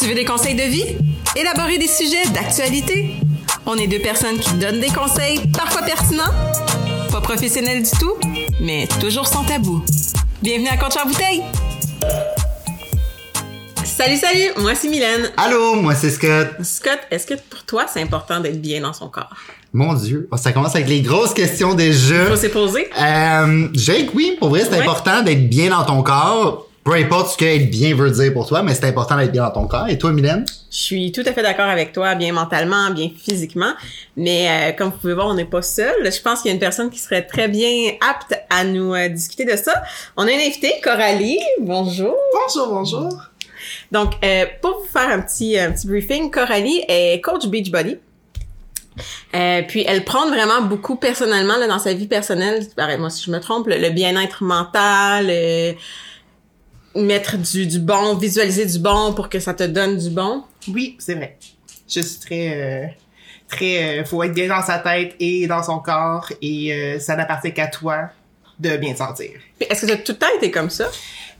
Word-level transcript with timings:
Tu 0.00 0.06
veux 0.08 0.14
des 0.14 0.24
conseils 0.24 0.54
de 0.54 0.62
vie? 0.62 0.84
Élaborer 1.36 1.78
des 1.78 1.86
sujets 1.86 2.26
d'actualité? 2.32 3.10
On 3.66 3.74
est 3.76 3.86
deux 3.86 3.98
personnes 3.98 4.38
qui 4.38 4.52
donnent 4.54 4.80
des 4.80 4.88
conseils, 4.88 5.40
parfois 5.56 5.82
pertinents, 5.82 6.32
pas 7.12 7.20
professionnels 7.20 7.82
du 7.82 7.90
tout, 7.98 8.14
mais 8.60 8.88
toujours 9.00 9.26
sans 9.26 9.44
tabou. 9.44 9.82
Bienvenue 10.42 10.68
à 10.68 10.76
Contre 10.76 11.06
bouteille! 11.06 11.42
Salut, 13.84 14.16
salut! 14.16 14.52
Moi, 14.58 14.74
c'est 14.74 14.88
Mylène. 14.88 15.30
Allô, 15.36 15.74
moi 15.74 15.94
c'est 15.94 16.10
Scott. 16.10 16.48
Scott, 16.62 16.98
est-ce 17.10 17.26
que 17.26 17.34
pour 17.34 17.64
toi, 17.64 17.84
c'est 17.92 18.00
important 18.00 18.40
d'être 18.40 18.60
bien 18.60 18.80
dans 18.80 18.94
son 18.94 19.08
corps? 19.08 19.34
Mon 19.74 19.92
Dieu, 19.92 20.26
oh, 20.32 20.36
ça 20.38 20.52
commence 20.52 20.74
avec 20.74 20.88
les 20.88 21.02
grosses 21.02 21.34
questions 21.34 21.74
déjà. 21.74 22.24
Faut 22.26 22.36
s'y 22.36 22.48
poser. 22.48 22.88
Euh, 22.98 23.68
Jake, 23.74 24.08
oui, 24.14 24.36
pour 24.38 24.48
vrai, 24.48 24.62
c'est 24.64 24.70
Ouais. 24.78 24.80
important 24.80 25.22
d'être 25.22 25.48
bien 25.50 25.68
dans 25.70 25.84
ton 25.84 26.02
corps. 26.02 26.66
Peu 26.82 26.94
importe 26.94 27.32
ce 27.32 27.36
que 27.36 27.44
être 27.44 27.70
bien 27.70 27.94
veut 27.94 28.10
dire 28.10 28.32
pour 28.32 28.48
toi, 28.48 28.62
mais 28.62 28.74
c'est 28.74 28.86
important 28.86 29.16
d'être 29.18 29.32
bien 29.32 29.44
dans 29.44 29.50
ton 29.50 29.66
corps. 29.66 29.88
Et 29.88 29.98
toi, 29.98 30.12
Mylène? 30.12 30.46
Je 30.70 30.76
suis 30.76 31.12
tout 31.12 31.22
à 31.26 31.32
fait 31.32 31.42
d'accord 31.42 31.68
avec 31.68 31.92
toi, 31.92 32.14
bien 32.14 32.32
mentalement, 32.32 32.90
bien 32.90 33.10
physiquement. 33.16 33.72
Mais 34.16 34.48
euh, 34.48 34.72
comme 34.72 34.88
vous 34.88 34.96
pouvez 34.96 35.14
voir, 35.14 35.26
on 35.26 35.34
n'est 35.34 35.44
pas 35.44 35.62
seul. 35.62 35.94
Je 36.02 36.20
pense 36.22 36.40
qu'il 36.40 36.48
y 36.48 36.52
a 36.52 36.54
une 36.54 36.60
personne 36.60 36.88
qui 36.88 36.98
serait 36.98 37.26
très 37.26 37.48
bien 37.48 37.92
apte 38.00 38.34
à 38.48 38.64
nous 38.64 38.94
euh, 38.94 39.08
discuter 39.08 39.44
de 39.44 39.56
ça. 39.56 39.82
On 40.16 40.26
a 40.26 40.30
une 40.30 40.40
invitée, 40.40 40.72
Coralie. 40.82 41.38
Bonjour. 41.60 42.16
Bonjour, 42.32 42.68
bonjour. 42.72 43.08
Donc, 43.92 44.14
euh, 44.24 44.46
pour 44.62 44.80
vous 44.80 44.88
faire 44.88 45.10
un 45.10 45.20
petit, 45.20 45.58
un 45.58 45.72
petit 45.72 45.86
briefing, 45.86 46.30
Coralie 46.30 46.82
est 46.88 47.20
coach 47.20 47.46
Beachbody. 47.46 47.98
Euh, 49.34 49.62
puis 49.66 49.84
elle 49.86 50.04
prend 50.04 50.28
vraiment 50.28 50.62
beaucoup 50.62 50.96
personnellement 50.96 51.56
là, 51.56 51.66
dans 51.66 51.78
sa 51.78 51.92
vie 51.92 52.06
personnelle, 52.06 52.66
arrête-moi 52.76 53.08
si 53.08 53.24
je 53.24 53.30
me 53.30 53.38
trompe, 53.38 53.68
le, 53.68 53.78
le 53.78 53.90
bien-être 53.90 54.42
mental, 54.42 55.26
euh, 55.30 55.72
mettre 56.94 57.36
du, 57.36 57.66
du 57.66 57.78
bon, 57.78 58.16
visualiser 58.16 58.66
du 58.66 58.78
bon 58.78 59.12
pour 59.14 59.28
que 59.28 59.38
ça 59.40 59.54
te 59.54 59.64
donne 59.64 59.96
du 59.96 60.10
bon? 60.10 60.44
Oui, 60.68 60.96
c'est 60.98 61.14
vrai. 61.14 61.38
Je 61.88 62.00
suis 62.00 62.20
très, 62.20 62.52
euh, 62.54 62.86
très, 63.48 64.00
euh, 64.00 64.04
faut 64.04 64.22
être 64.22 64.34
bien 64.34 64.48
dans 64.48 64.62
sa 64.62 64.78
tête 64.78 65.14
et 65.20 65.46
dans 65.46 65.62
son 65.62 65.78
corps 65.78 66.32
et 66.40 66.72
euh, 66.72 66.98
ça 66.98 67.16
n'appartient 67.16 67.52
qu'à 67.52 67.66
toi 67.66 68.10
de 68.58 68.76
bien 68.76 68.92
te 68.92 68.98
sentir. 68.98 69.30
Est-ce 69.60 69.82
que 69.82 69.86
tu 69.86 69.92
as 69.92 69.96
tout 69.96 70.12
le 70.12 70.18
temps 70.18 70.36
été 70.36 70.50
comme 70.50 70.70
ça? 70.70 70.88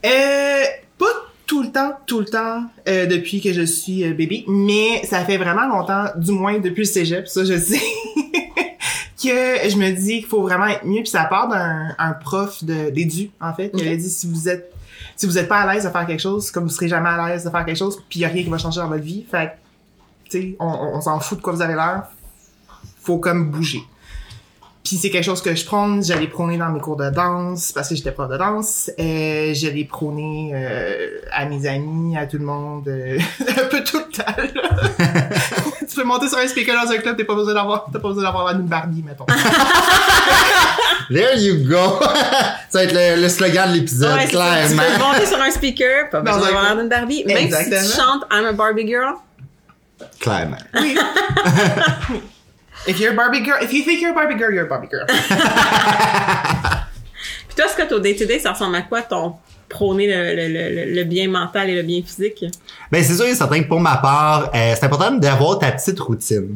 Euh, 0.05 0.63
pas 0.97 1.31
tout 1.45 1.63
le 1.63 1.71
temps, 1.71 1.97
tout 2.07 2.19
le 2.19 2.25
temps 2.25 2.63
euh, 2.87 3.05
depuis 3.05 3.41
que 3.41 3.53
je 3.53 3.61
suis 3.61 4.03
euh, 4.03 4.13
bébé, 4.13 4.45
mais 4.47 5.03
ça 5.03 5.23
fait 5.25 5.37
vraiment 5.37 5.67
longtemps, 5.67 6.05
du 6.15 6.31
moins 6.31 6.59
depuis 6.59 6.81
le 6.81 6.85
cégep, 6.85 7.27
ça 7.27 7.43
je 7.43 7.57
sais, 7.59 7.77
que 9.21 9.69
je 9.69 9.75
me 9.75 9.91
dis 9.91 10.19
qu'il 10.19 10.27
faut 10.27 10.41
vraiment 10.41 10.67
être 10.67 10.85
mieux. 10.85 11.01
Puis 11.01 11.09
ça 11.09 11.25
part 11.25 11.49
d'un 11.49 11.93
un 11.97 12.13
prof 12.13 12.63
de 12.63 12.89
d'édu 12.89 13.31
en 13.39 13.53
fait, 13.53 13.69
qui 13.69 13.81
avait 13.85 13.97
dit 13.97 14.09
si 14.09 14.27
vous 14.27 14.49
êtes 14.49 14.73
si 15.21 15.27
vous 15.27 15.37
êtes 15.37 15.47
pas 15.47 15.59
à 15.59 15.71
l'aise 15.71 15.83
de 15.83 15.89
faire 15.89 16.07
quelque 16.07 16.19
chose, 16.19 16.49
comme 16.49 16.63
vous 16.63 16.71
serez 16.71 16.87
jamais 16.87 17.09
à 17.09 17.29
l'aise 17.29 17.43
de 17.43 17.51
faire 17.51 17.63
quelque 17.63 17.77
chose, 17.77 18.01
puis 18.09 18.21
y 18.21 18.25
a 18.25 18.27
rien 18.27 18.41
qui 18.41 18.49
va 18.49 18.57
changer 18.57 18.81
dans 18.81 18.87
votre 18.87 19.03
vie, 19.03 19.23
fait 19.29 19.55
tu 20.23 20.31
sais, 20.31 20.55
on, 20.59 20.99
s'en 20.99 21.19
fout 21.19 21.37
de 21.37 21.43
quoi 21.43 21.53
vous 21.53 21.61
avez 21.61 21.75
l'air, 21.75 22.05
faut 23.03 23.19
comme 23.19 23.51
bouger. 23.51 23.83
Puis 24.83 24.95
c'est 24.95 25.11
quelque 25.11 25.25
chose 25.25 25.43
que 25.43 25.53
je 25.53 25.63
prône, 25.63 26.03
j'allais 26.03 26.25
prôner 26.25 26.57
dans 26.57 26.69
mes 26.69 26.79
cours 26.79 26.95
de 26.95 27.11
danse 27.11 27.71
parce 27.71 27.89
que 27.89 27.93
j'étais 27.93 28.11
prof 28.11 28.31
de 28.31 28.37
danse. 28.37 28.89
Euh, 28.99 29.51
j'allais 29.53 29.83
prôner 29.83 30.53
euh, 30.55 31.19
à 31.31 31.45
mes 31.45 31.67
amis, 31.67 32.17
à 32.17 32.25
tout 32.25 32.39
le 32.39 32.45
monde, 32.45 32.87
euh, 32.87 33.19
un 33.47 33.65
peu 33.67 33.83
tout 33.83 33.99
le 33.99 34.11
temps. 34.11 34.23
tu 35.87 35.95
peux 35.95 36.03
monter 36.03 36.29
sur 36.29 36.39
un 36.39 36.47
speaker 36.47 36.83
dans 36.83 36.91
un 36.91 36.97
club, 36.97 37.15
t'as 37.15 37.25
pas 37.25 37.35
besoin 37.35 37.53
d'avoir, 37.53 37.85
t'as 37.93 37.99
pas 37.99 38.07
besoin 38.07 38.23
d'avoir 38.23 38.49
une 38.55 38.63
Barbie, 38.63 39.03
mettons. 39.03 39.27
There 41.11 41.35
you 41.37 41.67
go! 41.67 41.99
ça 42.69 42.79
va 42.79 42.83
être 42.83 42.93
le, 42.93 43.21
le 43.21 43.29
slogan 43.29 43.69
de 43.69 43.75
l'épisode, 43.77 44.13
Ouais, 44.13 44.21
ça. 44.21 44.25
Tu 44.27 44.35
clairement. 44.35 44.83
peux 44.83 44.99
monter 45.03 45.25
sur 45.25 45.41
un 45.41 45.51
speaker, 45.51 46.09
pas 46.09 46.21
besoin 46.21 46.39
d'avoir 46.41 46.63
l'air 46.63 46.77
d'une 46.77 46.87
Barbie. 46.89 47.23
Même 47.25 47.37
si 47.51 47.69
tu 47.69 47.75
chantes 47.95 48.23
I'm 48.31 48.45
a 48.45 48.53
Barbie 48.53 48.87
girl, 48.87 49.15
Clairement. 50.19 50.57
Oui. 50.75 50.97
if 52.87 52.99
you're 52.99 53.11
a 53.11 53.15
Barbie 53.15 53.43
girl, 53.43 53.57
if 53.61 53.71
you 53.73 53.83
think 53.83 54.01
you're 54.01 54.11
a 54.11 54.15
Barbie 54.15 54.35
girl, 54.37 54.51
you're 54.51 54.65
a 54.65 54.69
Barbie 54.69 54.87
girl. 54.89 55.05
Puis 57.47 57.55
toi, 57.55 57.67
Scott, 57.67 57.91
au 57.91 57.99
day-to-day, 57.99 58.39
ça 58.39 58.53
ressemble 58.53 58.75
à 58.77 58.81
quoi 58.83 59.01
ton 59.01 59.35
prôner 59.67 60.07
le, 60.07 60.35
le, 60.35 60.47
le, 60.47 60.95
le 60.95 61.03
bien 61.03 61.27
mental 61.29 61.69
et 61.69 61.75
le 61.75 61.81
bien 61.83 62.01
physique? 62.05 62.45
Ben 62.91 63.03
c'est 63.03 63.15
sûr 63.15 63.25
et 63.25 63.35
certain 63.35 63.61
que 63.63 63.67
pour 63.67 63.79
ma 63.79 63.97
part, 63.97 64.49
euh, 64.55 64.73
c'est 64.77 64.85
important 64.85 65.11
d'avoir 65.11 65.59
ta 65.59 65.71
petite 65.71 65.99
routine. 65.99 66.55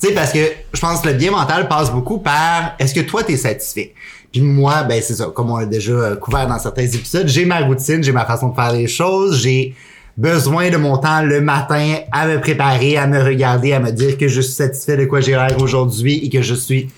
Tu 0.00 0.08
sais, 0.08 0.14
parce 0.14 0.32
que 0.32 0.38
je 0.72 0.80
pense 0.80 1.00
que 1.00 1.08
le 1.08 1.14
bien 1.14 1.30
mental 1.30 1.68
passe 1.68 1.90
beaucoup 1.90 2.18
par 2.18 2.74
est-ce 2.78 2.94
que 2.94 3.00
toi 3.00 3.22
t'es 3.22 3.36
satisfait? 3.36 3.94
Puis 4.32 4.42
moi, 4.42 4.82
ben 4.82 5.00
c'est 5.00 5.14
ça, 5.14 5.26
comme 5.26 5.50
on 5.50 5.58
l'a 5.58 5.66
déjà 5.66 5.92
euh, 5.92 6.16
couvert 6.16 6.48
dans 6.48 6.58
certains 6.58 6.86
épisodes, 6.86 7.28
j'ai 7.28 7.44
ma 7.44 7.60
routine, 7.60 8.02
j'ai 8.02 8.10
ma 8.10 8.24
façon 8.24 8.48
de 8.48 8.54
faire 8.54 8.72
les 8.72 8.88
choses, 8.88 9.40
j'ai 9.40 9.74
besoin 10.16 10.70
de 10.70 10.76
mon 10.76 10.96
temps 10.98 11.22
le 11.22 11.40
matin 11.40 11.98
à 12.10 12.26
me 12.26 12.40
préparer, 12.40 12.96
à 12.96 13.06
me 13.06 13.22
regarder, 13.22 13.72
à 13.72 13.80
me 13.80 13.90
dire 13.90 14.18
que 14.18 14.28
je 14.28 14.40
suis 14.40 14.52
satisfait 14.52 14.96
de 14.96 15.04
quoi 15.04 15.20
j'ai 15.20 15.32
l'air 15.32 15.56
aujourd'hui 15.60 16.20
et 16.24 16.28
que 16.28 16.42
je 16.42 16.54
suis 16.54 16.88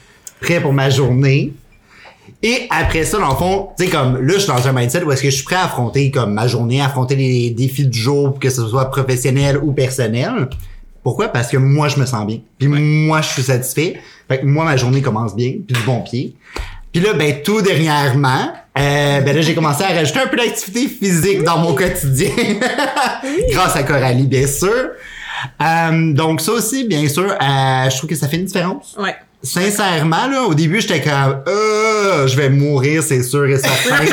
prêt 0.40 0.60
pour 0.60 0.72
ma 0.72 0.90
journée. 0.90 1.52
Et 2.42 2.66
après 2.70 3.04
ça, 3.04 3.18
dans 3.18 3.30
le 3.30 3.36
fond, 3.36 3.68
tu 3.78 3.84
sais, 3.84 3.90
comme 3.90 4.20
là, 4.20 4.34
je 4.34 4.38
suis 4.38 4.48
dans 4.48 4.68
un 4.68 4.72
mindset 4.72 5.02
où 5.02 5.12
est-ce 5.12 5.22
que 5.22 5.30
je 5.30 5.36
suis 5.36 5.44
prêt 5.44 5.56
à 5.56 5.64
affronter 5.64 6.10
comme 6.10 6.32
ma 6.34 6.46
journée, 6.46 6.80
affronter 6.80 7.16
les 7.16 7.50
défis 7.50 7.86
du 7.86 7.98
jour, 7.98 8.38
que 8.38 8.50
ce 8.50 8.66
soit 8.66 8.90
professionnel 8.90 9.58
ou 9.62 9.72
personnel. 9.72 10.48
Pourquoi? 11.06 11.28
Parce 11.28 11.46
que 11.46 11.56
moi, 11.56 11.86
je 11.86 12.00
me 12.00 12.04
sens 12.04 12.26
bien. 12.26 12.40
Puis 12.58 12.66
moi, 12.66 13.20
je 13.20 13.28
suis 13.28 13.42
satisfait. 13.44 14.00
Fait 14.26 14.40
que 14.40 14.44
moi, 14.44 14.64
ma 14.64 14.76
journée 14.76 15.00
commence 15.00 15.36
bien, 15.36 15.52
puis 15.64 15.76
du 15.76 15.80
bon 15.86 16.00
pied. 16.00 16.34
Puis 16.92 17.00
là, 17.00 17.12
ben, 17.12 17.42
tout 17.44 17.62
dernièrement, 17.62 18.52
euh, 18.76 19.20
ben 19.20 19.36
là, 19.36 19.40
j'ai 19.40 19.54
commencé 19.54 19.84
à 19.84 19.94
rajouter 19.94 20.18
un 20.18 20.26
peu 20.26 20.36
d'activité 20.36 20.88
physique 20.88 21.44
dans 21.44 21.58
mon 21.58 21.76
quotidien. 21.76 22.32
Grâce 23.52 23.76
à 23.76 23.84
Coralie, 23.84 24.26
bien 24.26 24.48
sûr. 24.48 24.68
Euh, 25.62 26.12
donc 26.12 26.40
ça 26.40 26.50
aussi, 26.50 26.82
bien 26.88 27.06
sûr, 27.08 27.30
euh, 27.30 27.88
je 27.88 27.96
trouve 27.98 28.10
que 28.10 28.16
ça 28.16 28.26
fait 28.26 28.38
une 28.38 28.46
différence 28.46 28.96
Ouais. 28.98 29.14
sincèrement, 29.44 30.26
là, 30.26 30.42
au 30.42 30.54
début, 30.54 30.80
j'étais 30.80 31.02
comme, 31.02 31.40
euh, 31.46 32.26
je 32.26 32.36
vais 32.36 32.50
mourir, 32.50 33.04
c'est 33.04 33.22
sûr 33.22 33.46
et 33.46 33.58
certain. 33.58 34.06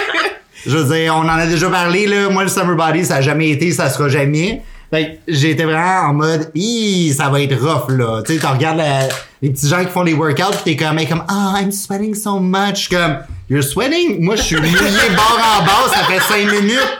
je 0.66 0.76
veux 0.76 0.92
dire, 0.92 1.14
on 1.14 1.20
en 1.20 1.38
a 1.38 1.46
déjà 1.46 1.70
parlé, 1.70 2.08
là. 2.08 2.30
Moi, 2.30 2.42
le 2.42 2.48
summer 2.48 2.74
body, 2.74 3.04
ça 3.04 3.18
a 3.18 3.20
jamais 3.20 3.50
été, 3.50 3.70
ça 3.70 3.88
sera 3.90 4.08
jamais. 4.08 4.62
Fait 4.92 5.20
que 5.26 5.32
j'étais 5.32 5.64
vraiment 5.64 6.08
en 6.10 6.12
mode, 6.12 6.50
ça 7.16 7.30
va 7.30 7.40
être 7.40 7.58
rough, 7.58 7.88
là. 7.96 8.22
Tu 8.26 8.34
sais, 8.34 8.40
tu 8.40 8.46
regardes 8.46 8.76
la- 8.76 9.08
les 9.40 9.48
petits 9.50 9.66
gens 9.68 9.82
qui 9.84 9.90
font 9.90 10.02
les 10.02 10.12
workouts, 10.12 10.50
pis 10.64 10.64
t'es 10.64 10.76
comme, 10.76 10.98
hey, 10.98 11.08
comme, 11.08 11.24
ah, 11.28 11.54
I'm 11.60 11.72
sweating 11.72 12.14
so 12.14 12.38
much. 12.38 12.90
Comme, 12.90 13.18
you're 13.48 13.64
sweating? 13.64 14.22
Moi, 14.22 14.36
je 14.36 14.42
suis 14.42 14.56
mouillé 14.56 14.70
bord 15.16 15.40
en 15.40 15.64
bas, 15.64 15.94
ça 15.94 16.04
fait 16.04 16.20
cinq 16.20 16.50
minutes. 16.52 16.98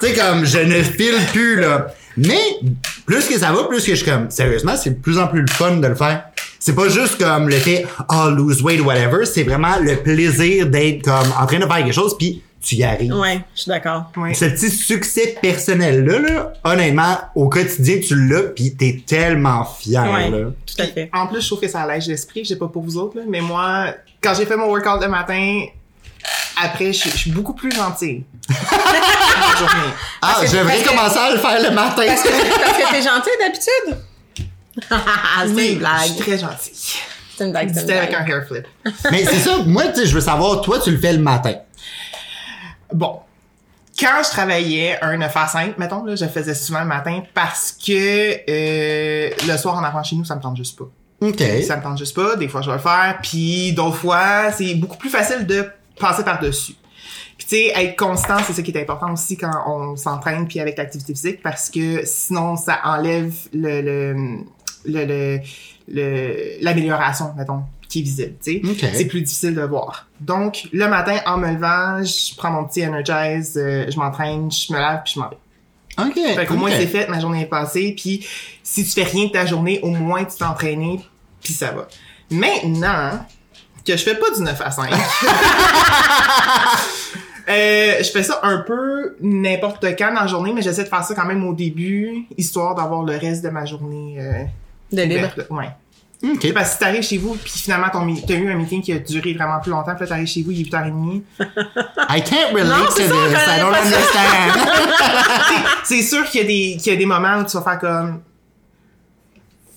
Tu 0.00 0.06
sais, 0.06 0.14
comme, 0.14 0.44
je 0.44 0.58
ne 0.58 0.82
file 0.84 1.18
plus, 1.32 1.60
là. 1.60 1.88
Mais, 2.16 2.38
plus 3.06 3.26
que 3.26 3.36
ça 3.38 3.50
va, 3.52 3.64
plus 3.64 3.84
que 3.84 3.90
je 3.90 3.96
suis 4.02 4.08
comme, 4.10 4.30
sérieusement, 4.30 4.76
c'est 4.76 4.90
de 4.90 5.00
plus 5.00 5.18
en 5.18 5.26
plus 5.26 5.40
le 5.40 5.48
fun 5.50 5.78
de 5.78 5.86
le 5.88 5.96
faire. 5.96 6.24
C'est 6.60 6.74
pas 6.76 6.88
juste 6.88 7.18
comme 7.18 7.48
le 7.48 7.56
fait, 7.56 7.86
oh, 8.08 8.28
lose 8.30 8.62
weight, 8.62 8.82
whatever. 8.82 9.24
C'est 9.26 9.42
vraiment 9.42 9.78
le 9.82 9.96
plaisir 9.96 10.66
d'être 10.66 11.02
comme, 11.02 11.32
en 11.40 11.46
train 11.46 11.58
de 11.58 11.66
faire 11.66 11.78
quelque 11.78 11.92
chose, 11.92 12.16
puis 12.16 12.42
tu 12.62 12.76
y 12.76 12.84
arrives. 12.84 13.14
Ouais, 13.14 13.40
je 13.54 13.62
suis 13.62 13.68
d'accord. 13.70 14.10
Ouais. 14.16 14.34
Ce 14.34 14.44
petit 14.44 14.70
succès 14.70 15.38
personnel-là, 15.40 16.18
là, 16.18 16.52
honnêtement, 16.64 17.16
au 17.34 17.48
quotidien, 17.48 17.98
tu 18.06 18.14
l'as, 18.28 18.42
puis 18.54 18.74
t'es 18.76 19.02
tellement 19.06 19.64
fier, 19.64 20.02
Ouais, 20.12 20.28
là. 20.30 20.48
tout 20.66 20.82
à 20.82 20.86
fait. 20.86 21.08
En 21.14 21.26
plus, 21.26 21.40
je 21.40 21.46
trouve 21.46 21.60
que 21.60 21.68
ça 21.68 21.80
allège 21.82 22.06
l'esprit. 22.06 22.44
Je 22.44 22.50
sais 22.50 22.56
pas 22.58 22.68
pour 22.68 22.82
vous 22.82 22.96
autres, 22.98 23.16
là, 23.18 23.22
mais 23.28 23.40
moi, 23.40 23.86
quand 24.22 24.34
j'ai 24.34 24.44
fait 24.46 24.56
mon 24.56 24.66
workout 24.66 25.00
le 25.02 25.08
matin, 25.08 25.62
après, 26.62 26.92
je, 26.92 27.04
je 27.08 27.16
suis 27.16 27.30
beaucoup 27.30 27.54
plus 27.54 27.72
gentille. 27.72 28.24
Ah, 30.22 30.36
que- 30.42 30.88
commencer 30.88 31.18
à 31.18 31.30
le 31.32 31.38
faire 31.38 31.62
le 31.62 31.74
matin. 31.74 32.02
Parce 32.06 32.22
que, 32.22 32.28
parce 32.28 32.76
que 32.78 32.90
t'es 32.92 33.02
gentil 33.02 33.30
d'habitude? 33.38 33.98
c'est 34.88 35.46
une 35.48 35.54
Oui, 35.54 35.62
je 35.62 35.66
suis 35.68 35.76
blague. 35.76 36.16
très 36.18 36.38
gentille. 36.38 36.72
C'est 37.36 37.44
une 37.44 37.50
blague, 37.52 37.72
C'était 37.74 37.92
avec 37.94 38.10
blague. 38.10 38.22
un 38.22 38.26
hair 38.36 38.46
flip. 38.46 38.66
Mais 39.10 39.24
c'est 39.24 39.38
ça, 39.38 39.58
moi, 39.66 39.86
tu 39.88 40.00
sais, 40.00 40.06
je 40.06 40.14
veux 40.14 40.20
savoir, 40.20 40.60
toi, 40.62 40.78
tu 40.78 40.90
le 40.90 40.98
fais 40.98 41.12
le 41.12 41.18
matin. 41.20 41.54
Bon. 42.92 43.20
Quand 43.98 44.22
je 44.24 44.30
travaillais 44.30 44.98
un 45.02 45.16
9 45.16 45.36
à 45.36 45.46
5, 45.48 45.76
mettons, 45.78 46.04
là, 46.04 46.14
je 46.14 46.24
le 46.24 46.30
faisais 46.30 46.54
souvent 46.54 46.80
le 46.80 46.86
matin 46.86 47.22
parce 47.34 47.72
que 47.72 47.90
euh, 48.48 49.30
le 49.46 49.56
soir 49.56 49.76
en 49.76 49.82
avant 49.84 50.02
chez 50.02 50.16
nous, 50.16 50.24
ça 50.24 50.36
me 50.36 50.40
tente 50.40 50.56
juste 50.56 50.78
pas. 50.78 50.84
OK. 51.20 51.42
Ça 51.66 51.76
me 51.76 51.82
tente 51.82 51.98
juste 51.98 52.14
pas. 52.16 52.36
Des 52.36 52.48
fois, 52.48 52.62
je 52.62 52.70
vais 52.70 52.76
le 52.76 52.82
faire. 52.82 53.18
Puis 53.22 53.72
d'autres 53.72 53.96
fois, 53.96 54.52
c'est 54.52 54.74
beaucoup 54.76 54.96
plus 54.96 55.10
facile 55.10 55.44
de 55.46 55.68
passer 55.98 56.24
par-dessus. 56.24 56.76
Puis 57.36 57.46
tu 57.46 57.56
sais, 57.56 57.72
être 57.84 57.96
constant, 57.98 58.36
c'est 58.46 58.52
ce 58.52 58.60
qui 58.60 58.70
est 58.70 58.80
important 58.80 59.12
aussi 59.12 59.36
quand 59.36 59.50
on 59.66 59.96
s'entraîne 59.96 60.46
puis 60.46 60.60
avec 60.60 60.78
l'activité 60.78 61.12
physique 61.14 61.42
parce 61.42 61.68
que 61.68 62.02
sinon, 62.04 62.56
ça 62.56 62.78
enlève 62.84 63.34
le 63.52 63.80
le- 64.86 65.40
le- 65.88 66.62
l'amélioration, 66.62 67.34
mettons, 67.36 67.64
qui 67.90 68.00
est 68.00 68.02
visible. 68.02 68.34
Tu 68.42 68.62
sais, 68.62 68.92
c'est 68.94 69.04
plus 69.06 69.20
difficile 69.20 69.54
de 69.54 69.62
voir. 69.62 70.06
Donc, 70.20 70.68
le 70.72 70.88
matin, 70.88 71.18
en 71.26 71.36
me 71.36 71.48
levant, 71.48 72.02
je 72.02 72.34
prends 72.36 72.50
mon 72.50 72.64
petit 72.64 72.82
Energize, 72.82 73.56
euh, 73.56 73.86
je 73.90 73.98
m'entraîne, 73.98 74.50
je 74.50 74.72
me 74.72 74.78
lave 74.78 75.02
puis 75.04 75.14
je 75.14 75.20
m'en 75.20 75.28
vais. 75.28 75.38
OK. 75.98 76.14
Fait 76.36 76.46
qu'au 76.46 76.54
moins 76.54 76.70
c'est 76.70 76.86
fait, 76.86 77.08
ma 77.08 77.20
journée 77.20 77.42
est 77.42 77.46
passée, 77.46 77.94
puis 77.96 78.26
si 78.62 78.84
tu 78.84 78.90
fais 78.90 79.02
rien 79.02 79.26
de 79.26 79.32
ta 79.32 79.44
journée, 79.44 79.80
au 79.82 79.90
moins 79.90 80.24
tu 80.24 80.36
t'es 80.38 80.44
entraîné, 80.44 81.00
puis 81.42 81.52
ça 81.52 81.72
va. 81.72 81.88
Maintenant 82.30 83.26
que 83.84 83.96
je 83.96 84.02
fais 84.02 84.14
pas 84.14 84.30
du 84.34 84.40
9 84.40 84.60
à 84.60 84.70
5, 84.70 84.90
Euh, 87.48 87.94
je 87.98 88.10
fais 88.10 88.22
ça 88.22 88.38
un 88.44 88.58
peu 88.58 89.16
n'importe 89.20 89.84
quand 89.98 90.14
dans 90.14 90.20
la 90.20 90.26
journée, 90.28 90.52
mais 90.52 90.62
j'essaie 90.62 90.84
de 90.84 90.88
faire 90.88 91.02
ça 91.02 91.14
quand 91.16 91.24
même 91.24 91.44
au 91.44 91.52
début, 91.52 92.26
histoire 92.38 92.76
d'avoir 92.76 93.02
le 93.02 93.16
reste 93.16 93.42
de 93.42 93.48
ma 93.48 93.64
journée 93.64 94.18
euh, 94.20 94.44
De 94.92 95.02
libre. 95.02 95.32
ouverte, 95.48 95.50
Parce 96.52 96.68
que 96.68 96.72
si 96.74 96.78
t'arrives 96.78 97.02
chez 97.02 97.16
vous, 97.18 97.34
puis 97.34 97.50
finalement 97.50 97.86
t'as 97.90 98.34
eu 98.34 98.50
un 98.50 98.56
meeting 98.56 98.82
qui 98.82 98.92
a 98.92 98.98
duré 98.98 99.32
vraiment 99.32 99.58
plus 99.60 99.70
longtemps, 99.70 99.92
puis 99.94 100.02
là 100.02 100.06
t'arrives 100.06 100.26
chez 100.26 100.42
vous, 100.42 100.50
il 100.50 100.60
est 100.60 100.64
8h30. 100.70 101.22
I 102.10 102.22
can't 102.22 102.52
relate 102.52 102.66
Non, 102.78 102.84
to 102.86 102.92
c'est 102.96 103.04
this. 103.04 103.10
ça, 103.10 103.28
je 103.28 103.56
I 103.56 103.60
don't 103.60 103.74
understand. 103.74 105.66
c'est 105.84 106.02
sûr 106.02 106.24
qu'il 106.28 106.40
y 106.42 106.44
a 106.44 106.46
des 106.46 106.76
qu'il 106.82 106.92
y 106.92 106.96
a 106.96 106.98
des 106.98 107.06
moments 107.06 107.38
où 107.38 107.44
tu 107.44 107.56
vas 107.56 107.62
faire 107.62 107.78
comme 107.78 108.22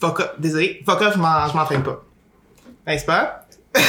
fuck 0.02 0.20
off, 0.20 0.30
désolé, 0.38 0.82
fuck 0.86 1.00
off, 1.02 1.14
je 1.14 1.20
m'en- 1.20 1.48
je 1.48 1.56
m'entraîne 1.56 1.84
pas. 1.84 2.04
N'est-ce 2.86 3.06
pas? 3.06 3.46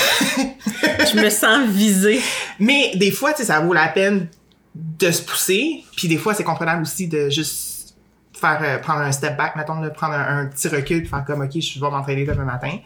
Je 1.13 1.21
me 1.21 1.29
sens 1.29 1.69
visée. 1.69 2.21
Mais 2.59 2.93
des 2.97 3.11
fois, 3.11 3.33
tu 3.33 3.39
sais, 3.39 3.45
ça 3.47 3.61
vaut 3.61 3.73
la 3.75 3.89
peine 3.89 4.29
de 4.75 5.11
se 5.11 5.21
pousser, 5.23 5.85
puis 5.97 6.09
des 6.09 6.17
fois, 6.17 6.33
c'est 6.35 6.45
comprenable 6.45 6.83
aussi 6.83 7.07
de 7.09 7.29
juste 7.29 7.74
euh, 8.45 8.79
prendre 8.79 9.01
un 9.01 9.13
step 9.13 9.37
back, 9.37 9.57
mettons, 9.57 9.81
de 9.81 9.89
prendre 9.89 10.15
un, 10.15 10.47
petit 10.47 10.69
recul, 10.69 11.01
puis 11.01 11.09
faire 11.09 11.25
comme 11.25 11.43
ok, 11.43 11.61
je 11.61 11.81
vais 11.81 11.91
m'entraîner 11.91 12.25
demain 12.25 12.45
matin. 12.45 12.79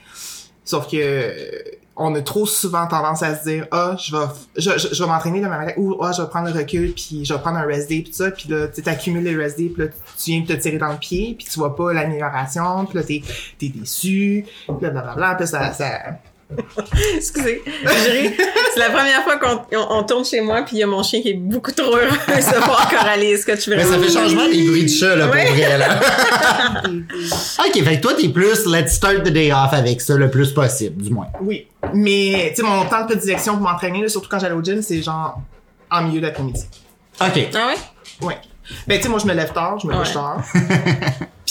Sauf 0.64 0.88
que 0.88 0.96
euh, 0.96 1.62
on 1.96 2.14
a 2.14 2.22
trop 2.22 2.46
souvent 2.46 2.86
tendance 2.86 3.22
à 3.22 3.36
se 3.36 3.44
dire 3.48 3.66
ah 3.72 3.96
je 3.98 4.14
vais 4.14 4.26
je, 4.56 5.02
vais 5.02 5.08
m'entraîner 5.08 5.40
demain 5.40 5.58
matin 5.58 5.72
ou 5.78 5.96
ah 6.02 6.12
je 6.16 6.22
vais 6.22 6.28
prendre 6.28 6.48
le 6.48 6.56
recul 6.56 6.92
puis 6.92 7.24
je 7.24 7.34
vais 7.34 7.40
prendre 7.40 7.58
un 7.58 7.66
rest 7.66 7.88
day 7.88 8.02
puis 8.02 8.12
ça. 8.12 8.30
Puis 8.30 8.48
là 8.48 8.68
tu 8.68 8.88
accumules 8.88 9.24
les 9.24 9.34
rest 9.34 9.58
day 9.58 9.68
puis 9.68 9.84
là 9.84 9.88
tu 9.88 10.30
viens 10.30 10.42
te 10.42 10.52
tirer 10.52 10.78
dans 10.78 10.92
le 10.92 10.98
pied 10.98 11.34
puis 11.36 11.46
tu 11.46 11.58
vois 11.58 11.74
pas 11.74 11.92
l'amélioration. 11.92 12.86
Puis 12.86 12.98
là 12.98 13.04
t'es 13.04 13.22
t'es 13.58 13.68
déçu 13.68 14.46
puis 14.66 14.76
là 14.80 14.90
blablabla. 14.90 15.34
Puis 15.34 15.48
ça 15.48 15.72
ça 15.72 16.18
Excusez. 17.16 17.62
Je 17.66 18.10
ris. 18.10 18.34
C'est 18.72 18.80
la 18.80 18.90
première 18.90 19.22
fois 19.22 19.36
qu'on 19.36 19.60
on, 19.76 19.86
on 19.98 20.02
tourne 20.04 20.24
chez 20.24 20.40
moi, 20.40 20.62
puis 20.62 20.76
il 20.76 20.78
y 20.80 20.82
a 20.82 20.86
mon 20.86 21.02
chien 21.02 21.20
qui 21.20 21.30
est 21.30 21.34
beaucoup 21.34 21.72
trop 21.72 21.88
heureux 21.94 22.08
de 22.28 22.64
voir 22.64 22.88
Coralie. 22.88 23.32
Est-ce 23.32 23.44
que 23.44 23.52
tu 23.60 23.70
veux 23.70 23.76
Mais 23.76 23.84
ça 23.84 23.98
fait 23.98 24.10
changement 24.10 24.48
des 24.48 24.62
bruits 24.66 24.84
de 24.84 24.88
chat, 24.88 25.14
là, 25.16 25.26
pour 25.26 25.34
vrai, 25.34 25.78
là. 25.78 26.00
OK, 27.66 27.82
fait 27.84 27.96
que 27.96 28.00
toi, 28.00 28.14
t'es 28.14 28.28
plus 28.30 28.66
let's 28.66 28.92
start 28.94 29.24
the 29.24 29.28
day 29.30 29.52
off 29.52 29.72
avec 29.72 30.00
ça 30.00 30.14
le 30.16 30.30
plus 30.30 30.52
possible, 30.52 31.02
du 31.02 31.10
moins. 31.10 31.26
Oui. 31.42 31.66
Mais, 31.92 32.52
tu 32.54 32.56
sais, 32.56 32.62
mon 32.62 32.84
temps 32.86 33.02
de 33.02 33.06
prédilection 33.06 33.54
pour 33.58 33.62
m'entraîner, 33.68 34.02
là, 34.02 34.08
surtout 34.08 34.28
quand 34.30 34.38
j'allais 34.38 34.54
au 34.54 34.62
gym, 34.62 34.80
c'est 34.82 35.02
genre 35.02 35.40
en 35.90 36.02
milieu 36.02 36.20
d'après-midi. 36.20 36.64
OK. 37.20 37.48
Ah 37.54 37.66
ouais? 37.68 38.26
Ouais. 38.26 38.38
Ben, 38.86 38.96
tu 38.96 39.02
sais, 39.04 39.08
moi, 39.08 39.18
je 39.18 39.26
me 39.26 39.34
lève 39.34 39.52
tard, 39.52 39.78
je 39.80 39.86
me 39.86 39.92
couche 39.94 40.08
Ouais. 40.08 40.14
tard. 40.14 40.42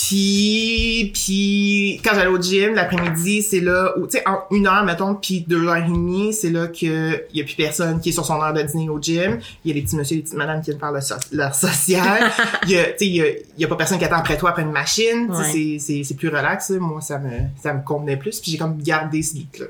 Puis, 0.08 1.10
puis, 1.12 2.00
quand 2.02 2.14
j'allais 2.14 2.28
au 2.30 2.40
gym, 2.40 2.74
l'après-midi, 2.74 3.42
c'est 3.42 3.60
là 3.60 3.92
où, 3.98 4.06
tu 4.06 4.16
sais, 4.18 4.22
en 4.26 4.38
une 4.54 4.66
heure, 4.66 4.82
mettons, 4.84 5.14
puis 5.14 5.44
deux 5.46 5.66
heures 5.66 5.76
et 5.76 5.82
demie, 5.82 6.32
c'est 6.32 6.50
là 6.50 6.66
que 6.68 7.22
y 7.34 7.40
a 7.40 7.44
plus 7.44 7.54
personne 7.54 8.00
qui 8.00 8.08
est 8.08 8.12
sur 8.12 8.24
son 8.24 8.40
heure 8.42 8.52
de 8.54 8.62
dîner 8.62 8.88
au 8.88 9.00
gym. 9.00 9.38
Il 9.64 9.68
y 9.68 9.72
a 9.72 9.74
les 9.74 9.82
petits 9.82 9.96
messieurs 9.96 10.14
et 10.14 10.16
les 10.18 10.22
petites 10.22 10.36
madames 10.38 10.60
qui 10.60 10.70
viennent 10.70 10.80
faire 10.80 10.92
leur, 10.92 11.02
so- 11.02 11.14
leur 11.32 11.54
social. 11.54 12.30
Il 12.64 12.70
y 12.70 12.78
a, 12.78 12.84
tu 12.84 12.90
sais, 12.98 13.06
il 13.06 13.14
y 13.16 13.20
a, 13.22 13.28
il 13.28 13.60
y 13.60 13.64
a 13.64 13.68
pas 13.68 13.76
personne 13.76 13.98
qui 13.98 14.04
attend 14.04 14.16
après 14.16 14.36
toi 14.36 14.50
après 14.50 14.62
une 14.62 14.72
machine. 14.72 15.30
Ouais. 15.30 15.78
c'est- 15.78 16.14
plus 16.16 16.28
relax, 16.28 16.70
là. 16.70 16.78
Moi, 16.80 17.00
ça 17.00 17.18
me, 17.18 17.30
ça 17.62 17.72
me 17.74 17.82
convenait 17.84 18.16
plus. 18.16 18.40
Puis 18.40 18.50
j'ai 18.52 18.58
comme 18.58 18.80
gardé 18.82 19.22
ce 19.22 19.34
beat-là. 19.34 19.66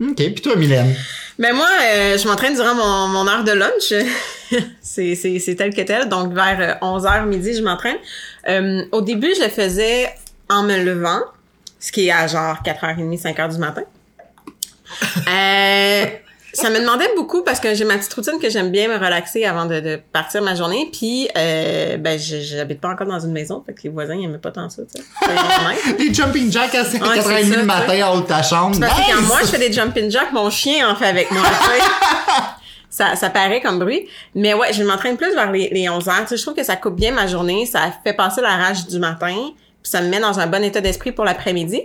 OK. 0.00 0.16
Puis 0.16 0.40
toi, 0.42 0.56
Mylène? 0.56 0.94
Ben 1.38 1.54
moi, 1.54 1.68
euh, 1.82 2.18
je 2.18 2.26
m'entraîne 2.26 2.54
durant 2.54 2.74
mon, 2.74 3.08
mon 3.08 3.28
heure 3.28 3.44
de 3.44 3.52
lunch. 3.52 3.92
c'est, 4.80 5.14
c'est, 5.14 5.38
c'est 5.38 5.54
tel 5.54 5.74
que 5.74 5.82
tel. 5.82 6.08
Donc 6.08 6.32
vers 6.32 6.78
11h 6.82 7.26
midi, 7.26 7.54
je 7.54 7.62
m'entraîne. 7.62 7.98
Euh, 8.48 8.84
au 8.92 9.00
début, 9.00 9.32
je 9.36 9.42
le 9.44 9.48
faisais 9.48 10.08
en 10.48 10.62
me 10.62 10.82
levant, 10.82 11.20
ce 11.78 11.92
qui 11.92 12.08
est 12.08 12.12
à 12.12 12.26
genre 12.26 12.56
4h30, 12.64 13.20
5h 13.20 13.52
du 13.52 13.58
matin. 13.58 13.82
Euh, 15.28 15.87
ça 16.52 16.70
me 16.70 16.80
demandait 16.80 17.08
beaucoup 17.14 17.42
parce 17.42 17.60
que 17.60 17.74
j'ai 17.74 17.84
ma 17.84 17.98
petite 17.98 18.12
routine 18.14 18.38
que 18.40 18.48
j'aime 18.48 18.70
bien 18.70 18.88
me 18.88 18.94
relaxer 18.94 19.44
avant 19.44 19.66
de, 19.66 19.80
de 19.80 20.00
partir 20.12 20.42
ma 20.42 20.54
journée. 20.54 20.88
Puis, 20.92 21.28
euh, 21.36 21.96
ben, 21.98 22.18
j'habite 22.18 22.80
pas 22.80 22.88
encore 22.88 23.06
dans 23.06 23.20
une 23.20 23.32
maison, 23.32 23.62
fait 23.64 23.74
que 23.74 23.82
les 23.84 23.90
voisins 23.90 24.14
ils 24.14 24.24
aimaient 24.24 24.38
pas 24.38 24.50
tant 24.50 24.68
ça, 24.70 24.82
tu 24.82 25.00
sais. 25.00 25.98
Les 25.98 26.12
jumping 26.12 26.50
jacks 26.50 26.74
à 26.74 26.82
4h30 26.82 27.22
c'est 27.22 27.44
le 27.44 27.54
ça, 27.54 27.62
matin 27.64 28.06
en 28.06 28.16
haut 28.16 28.20
de 28.22 28.26
ta 28.26 28.42
chambre. 28.42 28.78
Parce 28.80 28.92
que 28.92 29.10
quand 29.10 29.20
Nice! 29.20 29.28
moi, 29.28 29.38
je 29.42 29.46
fais 29.46 29.58
des 29.58 29.72
jumping 29.72 30.10
jacks, 30.10 30.32
mon 30.32 30.50
chien 30.50 30.90
en 30.90 30.96
fait 30.96 31.06
avec 31.06 31.30
moi. 31.30 31.42
ça, 32.90 33.14
ça 33.14 33.30
paraît 33.30 33.60
comme 33.60 33.78
bruit. 33.78 34.08
Mais 34.34 34.54
ouais, 34.54 34.72
je 34.72 34.82
m'entraîne 34.82 35.16
plus 35.16 35.34
vers 35.34 35.52
les, 35.52 35.68
les 35.70 35.88
11 35.88 36.08
heures. 36.08 36.20
Tu 36.22 36.28
sais, 36.28 36.36
je 36.36 36.42
trouve 36.42 36.54
que 36.54 36.64
ça 36.64 36.76
coupe 36.76 36.96
bien 36.96 37.12
ma 37.12 37.26
journée. 37.26 37.66
Ça 37.66 37.92
fait 38.04 38.14
passer 38.14 38.40
la 38.40 38.56
rage 38.56 38.86
du 38.86 38.98
matin. 38.98 39.34
Puis 39.82 39.90
ça 39.90 40.00
me 40.00 40.08
met 40.08 40.20
dans 40.20 40.40
un 40.40 40.46
bon 40.46 40.62
état 40.64 40.80
d'esprit 40.80 41.12
pour 41.12 41.24
l'après-midi. 41.24 41.82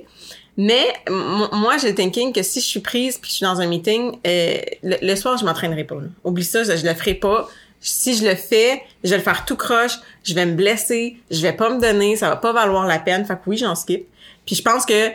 Mais 0.56 0.94
moi, 1.10 1.78
j'ai 1.78 1.90
le 1.90 1.96
thinking 1.96 2.32
que 2.32 2.44
si 2.44 2.60
je 2.60 2.66
suis 2.66 2.80
prise 2.80 3.18
puis 3.18 3.30
je 3.30 3.38
suis 3.38 3.44
dans 3.44 3.60
un 3.60 3.68
meeting, 3.68 4.20
euh, 4.26 4.58
le, 4.84 5.16
soir, 5.16 5.38
je 5.38 5.46
m'entraînerai 5.46 5.84
pas. 5.84 5.96
là. 5.96 6.08
Oublie 6.24 6.44
ça, 6.44 6.64
je, 6.64 6.76
je 6.76 6.86
le 6.86 6.94
ferai 6.94 7.16
pas. 7.16 7.50
Si 7.80 8.16
je 8.16 8.24
le 8.24 8.36
fais, 8.36 8.84
je 9.04 9.10
vais 9.10 9.18
le 9.18 9.24
faire 9.24 9.46
tout 9.46 9.58
croche, 9.58 10.00
je 10.24 10.34
vais 10.34 10.46
me 10.46 10.54
blesser, 10.54 11.18
je 11.32 11.42
vais 11.42 11.54
pas 11.54 11.70
me 11.70 11.82
donner, 11.82 12.16
ça 12.16 12.30
va 12.30 12.36
pas 12.38 12.54
valoir 12.54 12.86
la 12.86 13.00
peine. 13.00 13.26
Fait 13.26 13.34
que 13.34 13.42
oui, 13.48 13.58
j'en 13.58 13.76
skip. 13.76 14.08
Puis 14.46 14.56
je 14.56 14.62
pense 14.62 14.86
que 14.86 15.10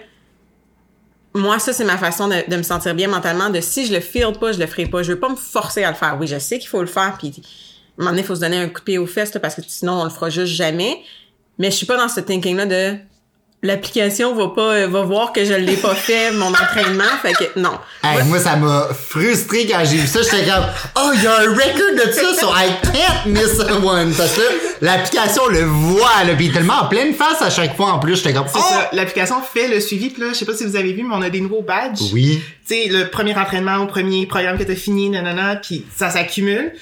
moi, 1.34 1.58
ça, 1.58 1.72
c'est 1.72 1.84
ma 1.84 1.96
façon 1.96 2.28
de, 2.28 2.50
de 2.50 2.56
me 2.56 2.62
sentir 2.62 2.94
bien 2.94 3.08
mentalement, 3.08 3.48
de 3.48 3.60
si 3.60 3.86
je 3.86 3.92
le 3.92 4.00
feel 4.00 4.32
pas, 4.38 4.52
je 4.52 4.58
le 4.58 4.66
ferai 4.66 4.86
pas. 4.86 5.02
Je 5.02 5.12
veux 5.12 5.20
pas 5.20 5.28
me 5.28 5.36
forcer 5.36 5.84
à 5.84 5.90
le 5.90 5.96
faire. 5.96 6.16
Oui, 6.20 6.26
je 6.26 6.38
sais 6.38 6.58
qu'il 6.58 6.68
faut 6.68 6.80
le 6.80 6.86
faire, 6.86 7.16
puis 7.16 7.28
à 7.28 7.30
un 7.30 7.42
moment 7.98 8.10
donné, 8.10 8.22
il 8.22 8.26
faut 8.26 8.34
se 8.34 8.40
donner 8.40 8.56
un 8.56 8.68
coup 8.68 8.80
de 8.80 8.84
pied 8.84 8.98
aux 8.98 9.06
fesses, 9.06 9.32
là, 9.34 9.40
parce 9.40 9.54
que 9.54 9.62
sinon, 9.66 10.00
on 10.00 10.04
le 10.04 10.10
fera 10.10 10.30
juste 10.30 10.52
jamais. 10.52 11.00
Mais 11.58 11.70
je 11.70 11.76
suis 11.76 11.86
pas 11.86 11.96
dans 11.96 12.08
ce 12.08 12.20
thinking-là 12.20 12.66
de 12.66 12.96
l'application 13.62 14.34
va 14.34 14.48
pas, 14.48 14.74
euh, 14.74 14.86
va 14.86 15.02
voir 15.02 15.32
que 15.32 15.44
je 15.44 15.54
l'ai 15.54 15.76
pas 15.76 15.94
fait, 15.94 16.30
mon 16.32 16.48
entraînement. 16.48 17.04
Fait 17.22 17.32
que, 17.32 17.58
non. 17.58 17.78
Hey, 18.02 18.22
moi, 18.24 18.38
ça 18.38 18.56
m'a 18.56 18.88
frustré 18.94 19.66
quand 19.66 19.82
j'ai 19.84 19.98
vu 19.98 20.06
ça. 20.06 20.20
J'étais 20.22 20.44
comme, 20.44 20.64
oh, 20.96 21.10
il 21.14 21.22
y 21.22 21.26
a 21.26 21.40
un 21.40 21.50
record 21.50 22.06
de 22.06 22.12
ça, 22.12 22.34
so 22.34 22.48
I 22.54 22.70
can't 22.82 23.26
miss 23.26 23.58
one. 23.82 24.14
Parce 24.14 24.36
que 24.36 24.84
l'application 24.84 25.48
le 25.48 25.62
voit, 25.62 26.24
là, 26.24 26.32
est 26.32 26.52
tellement 26.52 26.82
en 26.82 26.86
pleine 26.88 27.14
face 27.14 27.42
à 27.42 27.50
chaque 27.50 27.76
fois 27.76 27.92
en 27.92 27.98
plus. 27.98 28.16
J'étais 28.16 28.32
comme, 28.32 28.46
C'est 28.46 28.58
oh! 28.58 28.68
ça. 28.68 28.90
L'application 28.92 29.40
fait 29.42 29.68
le 29.68 29.80
suivi. 29.80 30.10
Puis 30.10 30.22
là, 30.22 30.28
je 30.30 30.34
sais 30.34 30.44
pas 30.44 30.54
si 30.54 30.64
vous 30.64 30.76
avez 30.76 30.92
vu, 30.92 31.02
mais 31.02 31.14
on 31.14 31.22
a 31.22 31.30
des 31.30 31.40
nouveaux 31.40 31.62
badges. 31.62 32.12
Oui. 32.12 32.40
tu 32.66 32.74
sais, 32.74 32.88
le 32.88 33.08
premier 33.08 33.36
entraînement 33.36 33.78
au 33.78 33.86
premier 33.86 34.26
programme 34.26 34.58
que 34.58 34.64
t'as 34.64 34.74
fini, 34.74 35.10
nanana, 35.10 35.56
puis 35.56 35.84
ça 35.96 36.10
s'accumule. 36.10 36.72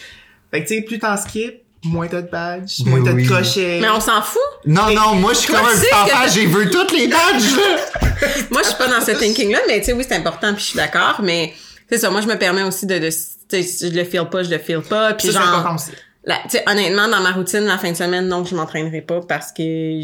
Fait 0.50 0.62
que 0.62 0.68
tu 0.68 0.76
sais, 0.76 0.82
plus 0.82 0.98
t'en 0.98 1.16
skip, 1.16 1.65
moins 1.86 2.06
t'as 2.08 2.22
de 2.22 2.28
badges, 2.30 2.80
moins 2.84 3.02
t'as 3.04 3.12
Oui. 3.12 3.22
de 3.24 3.28
crochets. 3.28 3.78
Mais 3.80 3.88
on 3.88 4.00
s'en 4.00 4.20
fout. 4.22 4.40
Non, 4.66 4.90
non, 4.94 5.14
moi, 5.16 5.32
je 5.32 5.38
suis 5.38 5.52
comme 5.52 5.64
un 5.64 5.70
petit 5.70 5.92
enfant, 5.94 6.26
j'ai 6.32 6.46
vu 6.46 6.70
toutes 6.70 6.92
les 6.92 7.08
badges, 7.08 7.56
là. 7.56 7.76
Moi, 8.50 8.62
je 8.62 8.68
suis 8.68 8.76
pas 8.78 8.88
dans 8.88 9.04
ce 9.04 9.10
thinking-là, 9.12 9.58
mais 9.68 9.78
tu 9.80 9.86
sais, 9.86 9.92
oui, 9.92 10.04
c'est 10.08 10.16
important, 10.16 10.52
puis 10.54 10.62
je 10.62 10.68
suis 10.70 10.76
d'accord, 10.76 11.20
mais 11.22 11.52
c'est 11.90 11.98
ça, 11.98 12.08
moi, 12.10 12.20
je 12.22 12.26
me 12.26 12.36
permets 12.36 12.62
aussi 12.62 12.86
de, 12.86 12.98
de 12.98 13.08
tu 13.08 13.14
sais, 13.50 13.62
si 13.62 13.90
je 13.90 13.94
le 13.94 14.04
feel 14.04 14.24
pas, 14.30 14.42
je 14.42 14.50
le 14.50 14.58
feel 14.58 14.80
pas, 14.80 15.12
puis 15.14 15.30
genre, 15.30 15.42
important 15.46 15.74
aussi. 15.74 15.90
La- 16.24 16.40
honnêtement, 16.72 17.06
dans 17.08 17.20
ma 17.20 17.32
routine, 17.32 17.60
la 17.66 17.78
fin 17.78 17.90
de 17.92 17.96
semaine, 17.96 18.26
non, 18.26 18.44
je 18.44 18.54
m'entraînerai 18.56 19.02
pas 19.02 19.20
parce 19.28 19.52
que 19.52 20.00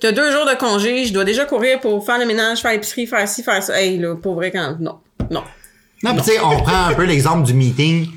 t'as 0.00 0.12
deux 0.12 0.32
jours 0.32 0.44
de 0.44 0.54
congé, 0.58 1.06
je 1.06 1.12
dois 1.14 1.24
déjà 1.24 1.44
courir 1.46 1.80
pour 1.80 2.04
faire 2.04 2.18
le 2.18 2.26
ménage, 2.26 2.60
faire 2.60 2.72
l'épicerie, 2.72 3.06
faire 3.06 3.26
ci, 3.28 3.42
faire 3.42 3.62
ça. 3.62 3.80
Hey, 3.80 3.96
là, 3.98 4.16
pour 4.16 4.34
vrai, 4.34 4.50
quand... 4.50 4.76
Non, 4.80 4.98
non. 5.30 5.44
Non, 6.02 6.14
pis 6.16 6.22
tu 6.22 6.30
sais, 6.32 6.40
on 6.40 6.58
prend 6.62 6.86
un 6.88 6.94
peu 6.94 7.04
l'exemple 7.04 7.44
du 7.46 7.54
meeting. 7.54 8.08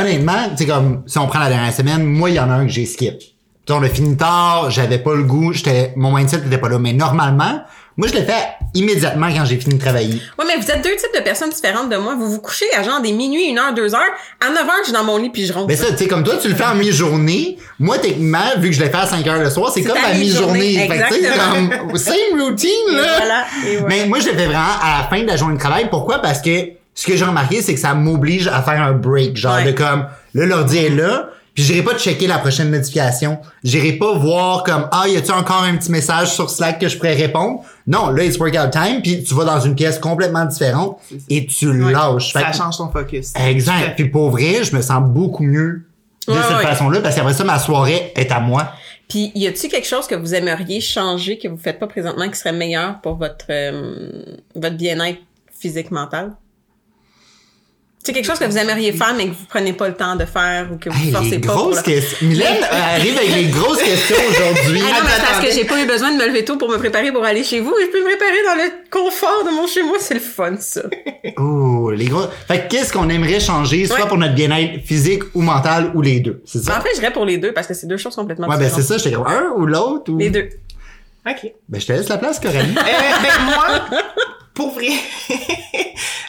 Honnêtement, 0.00 0.48
tu 0.50 0.58
sais, 0.58 0.66
comme, 0.66 1.02
si 1.06 1.18
on 1.18 1.26
prend 1.26 1.38
la 1.40 1.48
dernière 1.48 1.72
semaine, 1.72 2.04
moi, 2.04 2.30
il 2.30 2.36
y 2.36 2.40
en 2.40 2.50
a 2.50 2.54
un 2.54 2.66
que 2.66 2.72
j'ai 2.72 2.86
skip. 2.86 3.18
Tu 3.18 3.26
sais, 3.66 3.72
on 3.72 3.82
a 3.82 3.88
fini 3.88 4.16
tard, 4.16 4.70
j'avais 4.70 4.98
pas 4.98 5.14
le 5.14 5.24
goût, 5.24 5.52
j'étais, 5.52 5.92
mon 5.96 6.14
mindset 6.14 6.38
n'était 6.38 6.58
pas 6.58 6.68
là. 6.68 6.78
Mais 6.78 6.92
normalement, 6.92 7.62
moi, 7.96 8.08
je 8.08 8.12
l'ai 8.12 8.24
fait 8.24 8.48
immédiatement 8.74 9.28
quand 9.34 9.46
j'ai 9.46 9.56
fini 9.56 9.76
de 9.76 9.80
travailler. 9.80 10.20
Ouais, 10.38 10.44
mais 10.46 10.56
vous 10.56 10.70
êtes 10.70 10.84
deux 10.84 10.94
types 10.96 11.14
de 11.16 11.22
personnes 11.22 11.48
différentes 11.48 11.88
de 11.88 11.96
moi. 11.96 12.14
Vous 12.14 12.30
vous 12.30 12.40
couchez 12.40 12.66
à 12.76 12.82
genre 12.82 13.00
des 13.00 13.10
minuit, 13.12 13.46
une 13.48 13.58
heure, 13.58 13.72
deux 13.72 13.94
heures. 13.94 14.02
À 14.46 14.50
9 14.50 14.58
heures, 14.58 14.70
je 14.80 14.84
suis 14.84 14.92
dans 14.92 15.02
mon 15.02 15.16
lit 15.16 15.30
puis 15.30 15.46
je 15.46 15.52
ronfle. 15.54 15.66
Mais 15.68 15.76
ça, 15.76 15.86
tu 15.92 15.96
sais, 15.96 16.06
comme 16.06 16.22
toi, 16.22 16.34
tu 16.36 16.48
le 16.48 16.54
fais 16.54 16.64
en 16.66 16.74
mi-journée. 16.74 17.56
Moi, 17.78 17.98
techniquement, 17.98 18.38
vu 18.58 18.68
que 18.68 18.76
je 18.76 18.82
l'ai 18.82 18.90
fait 18.90 18.98
à 18.98 19.06
5 19.06 19.26
heures 19.26 19.40
le 19.42 19.48
soir, 19.48 19.72
c'est 19.72 19.80
C'est 19.82 19.88
comme 19.88 20.00
ma 20.00 20.12
mi-journée. 20.12 20.86
Fait 20.88 20.98
sais, 21.08 21.20
exactement. 21.20 21.68
comme, 21.88 21.96
same 21.96 22.40
routine, 22.40 22.70
Et 22.90 22.94
là. 22.96 23.16
voilà, 23.16 23.44
et 23.66 23.76
voilà. 23.78 23.88
Mais 23.88 24.06
moi, 24.06 24.20
je 24.20 24.26
le 24.26 24.32
fais 24.36 24.44
vraiment 24.46 24.60
à 24.82 24.98
la 24.98 25.08
fin 25.08 25.22
de 25.22 25.26
la 25.26 25.36
journée 25.36 25.54
de 25.54 25.60
travail. 25.60 25.88
Pourquoi? 25.90 26.18
Parce 26.18 26.42
que 26.42 26.50
ce 26.96 27.06
que 27.06 27.14
j'ai 27.16 27.24
remarqué, 27.24 27.62
c'est 27.62 27.74
que 27.74 27.80
ça 27.80 27.94
m'oblige 27.94 28.48
à 28.48 28.60
faire 28.62 28.82
un 28.82 28.92
break. 28.92 29.36
Genre 29.36 29.54
Ouais. 29.56 29.64
de 29.66 29.70
comme, 29.72 30.06
là, 30.34 30.46
l'ordi 30.46 30.78
est 30.78 30.88
là, 30.90 31.28
puis 31.54 31.62
j'irai 31.62 31.82
pas 31.82 31.94
checker 31.96 32.26
la 32.26 32.38
prochaine 32.38 32.70
notification. 32.70 33.38
J'irai 33.62 33.92
pas 33.92 34.12
voir 34.14 34.62
comme, 34.64 34.88
ah, 34.92 35.06
y 35.06 35.16
a-tu 35.16 35.30
encore 35.30 35.62
un 35.62 35.76
petit 35.76 35.90
message 35.92 36.32
sur 36.34 36.50
Slack 36.50 36.78
que 36.80 36.88
je 36.88 36.96
pourrais 36.96 37.14
répondre? 37.14 37.60
Non, 37.86 38.10
là, 38.10 38.24
it's 38.24 38.38
workout 38.38 38.70
time, 38.72 39.00
puis 39.02 39.22
tu 39.22 39.34
vas 39.34 39.44
dans 39.44 39.60
une 39.60 39.74
pièce 39.74 39.98
complètement 39.98 40.44
différente 40.46 40.98
et 41.30 41.46
tu 41.46 41.72
lâches. 41.72 42.32
Ça 42.32 42.52
change 42.52 42.78
ton 42.78 42.90
focus. 42.90 43.32
Exact. 43.36 43.94
Puis 43.96 44.08
pour 44.08 44.30
vrai, 44.30 44.64
je 44.64 44.74
me 44.74 44.82
sens 44.82 45.02
beaucoup 45.06 45.44
mieux 45.44 45.86
de 46.26 46.32
Ouais, 46.32 46.38
cette 46.48 46.66
façon-là, 46.66 47.00
parce 47.00 47.14
qu'après 47.14 47.34
ça, 47.34 47.44
ma 47.44 47.58
soirée 47.58 48.12
est 48.16 48.32
à 48.32 48.40
moi. 48.40 48.72
Puis, 49.08 49.30
y 49.36 49.46
a-t-il 49.46 49.70
quelque 49.70 49.86
chose 49.86 50.08
que 50.08 50.16
vous 50.16 50.34
aimeriez 50.34 50.80
changer 50.80 51.38
que 51.38 51.46
vous 51.46 51.56
faites 51.58 51.78
pas 51.78 51.86
présentement 51.86 52.28
qui 52.28 52.34
serait 52.36 52.52
meilleur 52.52 53.00
pour 53.00 53.14
votre 53.16 53.44
euh, 53.50 54.10
votre 54.56 54.76
bien-être 54.76 55.20
physique 55.56 55.92
mental? 55.92 56.32
C'est 58.06 58.12
quelque 58.12 58.24
chose 58.26 58.38
que 58.38 58.44
vous 58.44 58.56
aimeriez 58.56 58.92
faire, 58.92 59.14
mais 59.16 59.24
que 59.26 59.30
vous 59.30 59.46
prenez 59.48 59.72
pas 59.72 59.88
le 59.88 59.94
temps 59.94 60.14
de 60.14 60.24
faire 60.24 60.68
ou 60.72 60.76
que 60.78 60.88
vous 60.88 61.04
Hey, 61.06 61.10
forcez 61.10 61.30
les 61.30 61.38
pas. 61.40 61.48
grosses 61.54 61.82
questions. 61.82 62.16
Mylène 62.24 62.62
arrive 62.70 63.16
avec 63.18 63.34
les 63.34 63.44
grosses 63.46 63.82
questions 63.82 64.14
aujourd'hui. 64.30 64.80
Ah 64.84 65.00
non, 65.00 65.04
mais 65.04 65.24
parce 65.26 65.44
que 65.44 65.50
j'ai 65.52 65.64
pas 65.64 65.82
eu 65.82 65.86
besoin 65.86 66.12
de 66.12 66.16
me 66.16 66.24
lever 66.28 66.44
tôt 66.44 66.56
pour 66.56 66.68
me 66.68 66.76
préparer 66.78 67.10
pour 67.10 67.24
aller 67.24 67.42
chez 67.42 67.58
vous. 67.58 67.74
Je 67.80 67.86
peux 67.86 67.98
me 67.98 68.04
préparer 68.04 68.44
dans 68.46 68.62
le 68.62 68.70
confort 68.92 69.42
de 69.44 69.50
mon 69.50 69.66
chez 69.66 69.82
moi. 69.82 69.96
C'est 69.98 70.14
le 70.14 70.20
fun, 70.20 70.56
ça. 70.60 70.82
Oh, 71.38 71.90
les 71.90 72.04
gros. 72.06 72.22
Fait 72.46 72.60
que 72.62 72.68
qu'est-ce 72.68 72.92
qu'on 72.92 73.08
aimerait 73.08 73.40
changer, 73.40 73.86
soit 73.86 74.02
Ouais. 74.02 74.06
pour 74.08 74.16
notre 74.18 74.34
bien-être 74.34 74.84
physique 74.86 75.24
ou 75.34 75.42
mental 75.42 75.90
ou 75.94 76.00
les 76.00 76.20
deux, 76.20 76.40
c'est 76.46 76.62
ça? 76.62 76.78
en 76.78 76.80
fait, 76.80 76.90
je 76.94 77.00
dirais 77.00 77.12
pour 77.12 77.24
les 77.24 77.38
deux 77.38 77.52
parce 77.52 77.66
que 77.66 77.74
c'est 77.74 77.88
deux 77.88 77.96
choses 77.96 78.14
complètement 78.14 78.46
ouais, 78.46 78.56
ben 78.56 78.70
c'est 78.72 78.80
différentes. 78.82 79.00
ça, 79.00 79.04
j'étais 79.04 79.16
comme 79.16 79.26
un 79.26 79.50
ou 79.56 79.66
l'autre 79.66 80.12
ou. 80.12 80.16
Les 80.18 80.30
deux. 80.30 80.48
OK. 81.28 81.52
Ben 81.68 81.80
je 81.80 81.86
te 81.86 81.92
laisse 81.92 82.08
la 82.08 82.18
place, 82.18 82.38
Coralie. 82.38 82.70
Euh, 82.78 83.22
ben, 83.22 83.44
moi, 83.44 83.66
pour 84.54 84.72
vrai, 84.74 84.92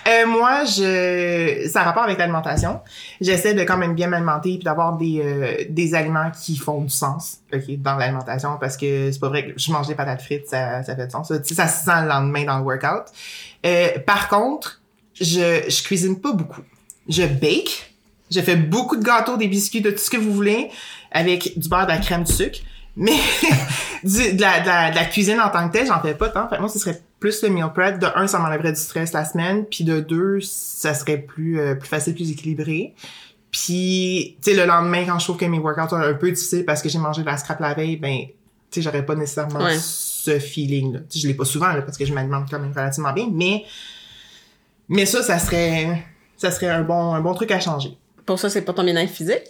euh, 0.08 0.26
moi, 0.26 0.64
je, 0.66 1.68
ça 1.70 1.82
a 1.82 2.04
avec 2.04 2.18
l'alimentation. 2.18 2.80
J'essaie 3.20 3.54
de 3.54 3.62
quand 3.64 3.78
même 3.78 3.94
bien 3.94 4.08
m'alimenter 4.08 4.56
puis 4.56 4.64
d'avoir 4.64 4.96
des, 4.98 5.22
euh, 5.24 5.66
des 5.70 5.96
aliments 5.96 6.32
qui 6.32 6.56
font 6.56 6.82
du 6.82 6.90
sens, 6.90 7.40
ok, 7.54 7.82
dans 7.82 7.96
l'alimentation 7.96 8.58
parce 8.60 8.78
que 8.78 9.12
c'est 9.12 9.20
pas 9.20 9.30
vrai 9.30 9.48
que 9.48 9.60
je 9.60 9.72
mange 9.72 9.88
des 9.88 9.96
patates 9.96 10.22
frites, 10.22 10.48
ça, 10.48 10.84
ça 10.84 10.96
fait 10.96 11.06
du 11.06 11.12
sens. 11.12 11.28
Ça, 11.28 11.44
ça 11.44 11.68
se 11.68 11.86
sent 11.86 12.02
le 12.04 12.08
lendemain 12.08 12.46
dans 12.46 12.58
le 12.60 12.64
workout. 12.64 13.06
Euh, 13.66 14.00
par 14.06 14.30
contre, 14.30 14.82
je, 15.14 15.66
je 15.68 15.84
cuisine 15.84 16.20
pas 16.20 16.32
beaucoup. 16.32 16.62
Je 17.10 17.24
bake. 17.24 17.94
Je 18.30 18.42
fais 18.42 18.58
beaucoup 18.58 18.98
de 18.98 19.04
gâteaux, 19.04 19.38
des 19.38 19.48
biscuits, 19.48 19.82
de 19.82 19.90
tout 19.90 20.00
ce 20.00 20.10
que 20.10 20.18
vous 20.18 20.34
voulez, 20.34 20.70
avec 21.12 21.58
du 21.58 21.70
beurre, 21.70 21.86
de 21.86 21.92
la 21.92 21.98
crème, 21.98 22.24
du 22.24 22.32
sucre. 22.32 22.60
Mais 22.98 23.14
du- 24.04 24.34
de, 24.34 24.42
la, 24.42 24.60
de, 24.60 24.68
la, 24.68 24.90
de 24.92 24.96
la 24.96 25.06
cuisine 25.06 25.40
en 25.40 25.50
tant 25.50 25.68
que 25.70 25.74
telle, 25.74 25.88
j'en 25.88 26.02
fais 26.02 26.14
pas 26.16 26.30
tant. 26.30 26.50
Fait 26.50 26.60
moi, 26.60 26.68
ce 26.68 26.80
serait 26.80 27.02
plus 27.20 27.42
le 27.44 27.50
meal 27.50 27.68
prep. 27.74 28.00
De 28.00 28.08
un, 28.16 28.28
ça 28.28 28.40
m'enlèverait 28.40 28.74
du 28.74 28.80
stress 28.80 29.14
la 29.14 29.24
semaine. 29.24 29.66
Puis 29.66 29.84
de 29.84 30.00
deux, 30.00 30.40
ça 30.42 30.94
serait 30.94 31.18
plus, 31.20 31.60
euh, 31.60 31.76
plus 31.76 31.88
facile, 31.88 32.14
plus 32.16 32.32
équilibré. 32.32 32.94
Puis, 33.52 34.36
tu 34.44 34.52
sais, 34.52 34.58
le 34.58 34.66
lendemain, 34.66 35.06
quand 35.06 35.18
je 35.20 35.26
trouve 35.26 35.38
que 35.38 35.46
mes 35.46 35.58
workouts 35.60 35.90
sont 35.90 35.96
un 35.96 36.14
peu 36.14 36.32
difficiles 36.32 36.66
parce 36.66 36.82
que 36.82 36.90
j'ai 36.90 37.00
mangé 37.00 37.22
de 37.22 37.28
la 37.28 37.38
scrap 37.38 37.60
la 37.60 37.74
veille, 37.74 37.96
ben, 37.98 38.18
tu 38.26 38.32
sais, 38.72 38.82
j'aurais 38.82 39.06
pas 39.06 39.16
nécessairement 39.16 39.64
Ouais. 39.64 39.78
ce 39.80 40.38
feeling-là. 40.40 41.00
Tu 41.10 41.18
sais, 41.18 41.20
je 41.24 41.28
l'ai 41.28 41.34
pas 41.34 41.46
souvent, 41.46 41.72
là, 41.72 41.82
parce 41.82 41.98
que 41.98 42.06
je 42.06 42.14
m'alimente 42.14 42.50
quand 42.52 42.60
même 42.60 42.74
relativement 42.74 43.14
bien. 43.14 43.28
Mais, 43.32 43.64
mais 44.90 45.06
ça, 45.06 45.24
ça 45.24 45.40
serait, 45.40 46.04
ça 46.38 46.52
serait 46.52 46.70
un 46.70 46.82
bon, 46.84 47.14
un 47.14 47.22
bon 47.22 47.34
truc 47.34 47.52
à 47.52 47.60
changer. 47.60 47.98
Pour 48.26 48.38
ça, 48.40 48.50
c'est 48.50 48.62
pas 48.64 48.74
ton 48.74 48.84
bien-être 48.84 49.12
physique? 49.12 49.44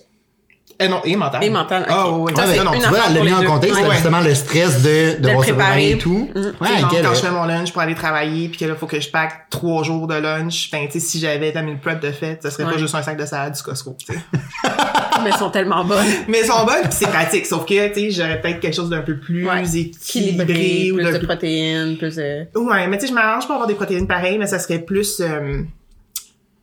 Euh, 0.80 0.88
non, 0.90 1.02
et 1.06 1.16
mental. 1.16 1.44
Et 1.44 1.50
mental. 1.50 1.86
Ah, 1.90 2.08
ouais, 2.12 2.36
Ça, 2.36 2.46
ouais. 2.46 2.54
c'est 2.54 2.58
non, 2.64 2.66
non, 2.66 2.80
tu 2.80 2.88
vois, 2.88 3.00
elle 3.08 3.16
l'a 3.16 3.24
mis 3.24 3.34
en 3.34 3.44
contexte, 3.44 3.80
Ouais. 3.82 3.88
là, 3.88 3.94
justement, 3.96 4.20
le 4.20 4.36
stress 4.36 4.84
de, 4.84 5.16
de 5.18 5.22
devoir 5.24 5.44
se 5.44 5.52
préparer. 5.52 5.72
préparer 5.72 5.92
et 5.92 5.98
tout. 5.98 6.30
Mhm. 6.36 6.54
Ouais, 6.62 7.02
quand 7.02 7.14
je 7.16 7.20
fais 7.20 7.32
mon 7.32 7.46
lunch 7.46 7.72
pour 7.74 7.82
aller 7.82 7.96
travailler 7.96 8.48
puis 8.50 8.60
que 8.60 8.66
là 8.66 8.76
faut 8.76 8.86
que 8.86 9.00
je 9.00 9.10
pack 9.10 9.48
trois 9.50 9.82
jours 9.84 10.06
de 10.08 10.14
lunch 10.14 10.70
ben 10.72 10.86
tu 10.86 10.94
sais 10.94 11.00
si 11.00 11.20
j'avais 11.20 11.52
la 11.52 11.64
meal 11.64 11.80
prep 11.80 12.00
de 12.00 12.12
fait 12.12 12.38
ça 12.44 12.52
serait 12.52 12.66
Ouais. 12.66 12.74
pas 12.74 12.78
juste 12.78 12.94
un 12.94 13.02
sac 13.02 13.18
de 13.18 13.26
salade 13.26 13.56
du 13.56 13.62
Costco 13.64 13.96
tu 13.98 14.14
sais. 14.14 14.20
Mais 15.24 15.30
elles 15.32 15.36
sont 15.38 15.50
tellement 15.50 15.84
bonnes. 15.84 16.06
mais 16.28 16.40
elles 16.40 16.46
sont 16.46 16.64
bonnes 16.64 16.84
puis 16.84 16.92
c'est 16.92 17.08
pratique 17.10 17.46
sauf 17.48 17.66
que 17.66 17.88
tu 17.88 17.94
sais 17.96 18.12
j'aurais 18.12 18.40
peut-être 18.40 18.60
quelque 18.60 18.76
chose 18.76 18.90
d'un 18.92 19.02
peu 19.02 19.18
plus 19.20 19.48
Ouais. 19.50 19.64
équilibré 19.76 20.92
ou 20.92 20.96
plus 20.96 21.04
d'un 21.06 21.12
de 21.14 21.18
peu 21.18 21.26
protéines, 21.28 21.98
plus 21.98 22.16
de... 22.18 22.46
ouais 22.56 22.88
mais 22.88 22.98
tu 22.98 23.06
sais 23.06 23.08
je 23.10 23.14
m'arrange 23.16 23.46
pour 23.46 23.54
avoir 23.54 23.68
des 23.68 23.74
protéines 23.76 24.08
pareilles 24.08 24.38
mais 24.38 24.46
ça 24.48 24.60
serait 24.60 24.80
plus 24.80 25.20
euh, 25.22 25.62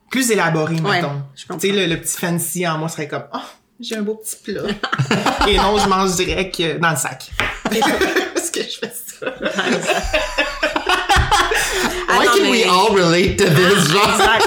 plus 0.09 0.31
élaboré 0.31 0.75
Ouais, 0.75 1.01
mettons 1.01 1.21
tu 1.59 1.67
sais 1.67 1.73
le, 1.73 1.85
le 1.93 1.99
petit 1.99 2.17
fancy 2.17 2.65
en 2.67 2.77
moi 2.77 2.87
serait 2.87 3.07
comme 3.09 3.23
oh 3.33 3.37
j'ai 3.79 3.97
un 3.97 4.01
beau 4.01 4.15
petit 4.15 4.35
plat 4.43 4.61
et 5.47 5.57
non 5.57 5.77
je 5.77 5.87
mange 5.89 6.15
direct 6.15 6.59
euh, 6.59 6.79
dans 6.79 6.91
le 6.91 6.95
sac 6.95 7.29
parce 7.63 8.49
que 8.51 8.61
je 8.61 8.77
fais 8.79 8.93
ça 8.93 9.25
Ah 12.07 12.19
Why 12.19 12.25
can 12.27 12.49
we 12.49 12.63
all 12.63 12.95
relate 12.95 13.37
to 13.37 13.45
this, 13.45 13.91
genre? 13.91 14.09
Exact. 14.09 14.45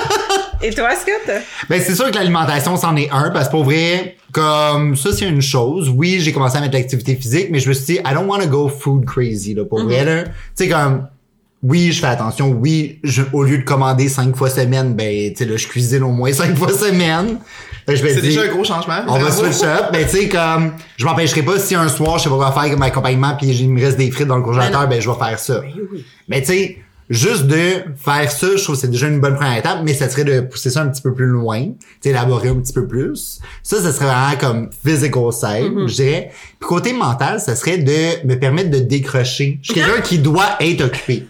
Et 0.62 0.70
toi, 0.72 0.90
Scott? 0.94 1.42
Ben, 1.68 1.80
c'est 1.80 1.94
sûr 1.94 2.10
que 2.10 2.14
l'alimentation, 2.16 2.76
c'en 2.76 2.96
est 2.96 3.10
un, 3.10 3.30
parce 3.30 3.46
que 3.46 3.52
pour 3.52 3.64
vrai, 3.64 4.16
comme 4.32 4.96
ça, 4.96 5.12
c'est 5.12 5.28
une 5.28 5.42
chose. 5.42 5.88
Oui, 5.88 6.18
j'ai 6.20 6.32
commencé 6.32 6.56
à 6.56 6.60
mettre 6.60 6.74
l'activité 6.74 7.14
physique, 7.14 7.48
mais 7.50 7.60
je 7.60 7.68
me 7.68 7.74
suis 7.74 7.84
dit, 7.84 8.00
I 8.04 8.14
don't 8.14 8.26
want 8.26 8.40
to 8.40 8.48
go 8.48 8.68
food 8.68 9.04
crazy, 9.04 9.54
là, 9.54 9.64
pour 9.64 9.82
vrai, 9.82 10.04
là. 10.04 10.24
Tu 10.24 10.30
sais, 10.54 10.68
comme, 10.68 11.08
oui, 11.62 11.92
je 11.92 12.00
fais 12.00 12.06
attention. 12.06 12.50
Oui, 12.50 12.98
je, 13.02 13.22
au 13.32 13.42
lieu 13.44 13.58
de 13.58 13.64
commander 13.64 14.08
cinq 14.08 14.34
fois 14.36 14.50
semaine, 14.50 14.94
ben, 14.94 15.30
tu 15.30 15.36
sais, 15.36 15.44
là, 15.44 15.56
je 15.56 15.66
cuisine 15.66 16.02
au 16.02 16.12
moins 16.12 16.32
cinq 16.32 16.56
fois 16.56 16.72
semaine. 16.72 17.38
Me 17.88 17.96
c'est 17.96 18.14
dis, 18.16 18.28
déjà 18.28 18.42
un 18.42 18.48
gros 18.48 18.64
changement 18.64 19.00
on 19.08 19.18
va 19.18 19.30
switch 19.30 19.62
up. 19.62 19.86
Mais 19.92 20.04
tu 20.04 20.16
sais, 20.16 20.28
comme, 20.28 20.72
je 20.96 21.04
m'empêcherai 21.04 21.42
pas 21.42 21.58
si 21.58 21.74
un 21.74 21.88
soir, 21.88 22.18
je 22.18 22.24
sais 22.24 22.28
pas 22.30 22.36
quoi 22.36 22.52
faire 22.52 22.62
avec 22.62 22.76
mon 22.76 22.82
accompagnement 22.82 23.34
puis 23.36 23.48
il 23.48 23.70
me 23.70 23.80
reste 23.80 23.96
des 23.96 24.10
frites 24.10 24.28
dans 24.28 24.36
le 24.36 24.42
congélateur, 24.42 24.88
ben, 24.88 25.00
je 25.00 25.08
vais 25.08 25.18
faire 25.18 25.38
ça. 25.38 25.60
Ben 25.60 25.72
oui. 25.92 26.04
Mais 26.28 26.40
tu 26.40 26.48
sais, 26.48 26.78
juste 27.10 27.46
de 27.46 27.84
faire 27.96 28.30
ça, 28.30 28.48
je 28.56 28.62
trouve 28.62 28.74
que 28.74 28.80
c'est 28.82 28.90
déjà 28.90 29.08
une 29.08 29.20
bonne 29.20 29.36
première 29.36 29.56
étape, 29.56 29.78
mais 29.84 29.94
ça 29.94 30.08
serait 30.08 30.24
de 30.24 30.40
pousser 30.40 30.70
ça 30.70 30.82
un 30.82 30.88
petit 30.88 31.02
peu 31.02 31.14
plus 31.14 31.26
loin, 31.26 31.62
tu 31.62 31.74
sais, 32.02 32.10
élaborer 32.10 32.48
un 32.48 32.56
petit 32.56 32.72
peu 32.72 32.86
plus. 32.86 33.40
Ça, 33.62 33.80
ça 33.80 33.92
serait 33.92 34.06
vraiment 34.06 34.36
comme 34.38 34.70
physical 34.84 35.32
side, 35.32 35.72
je 35.86 35.94
dirais. 35.94 36.30
Puis 36.60 36.68
côté 36.68 36.92
mental, 36.92 37.40
ça 37.40 37.56
serait 37.56 37.78
de 37.78 38.26
me 38.26 38.38
permettre 38.38 38.70
de 38.70 38.80
décrocher. 38.80 39.58
Je 39.62 39.72
suis 39.72 39.80
quelqu'un 39.80 40.00
qui 40.00 40.18
doit 40.18 40.56
être 40.60 40.82
occupé. 40.82 41.26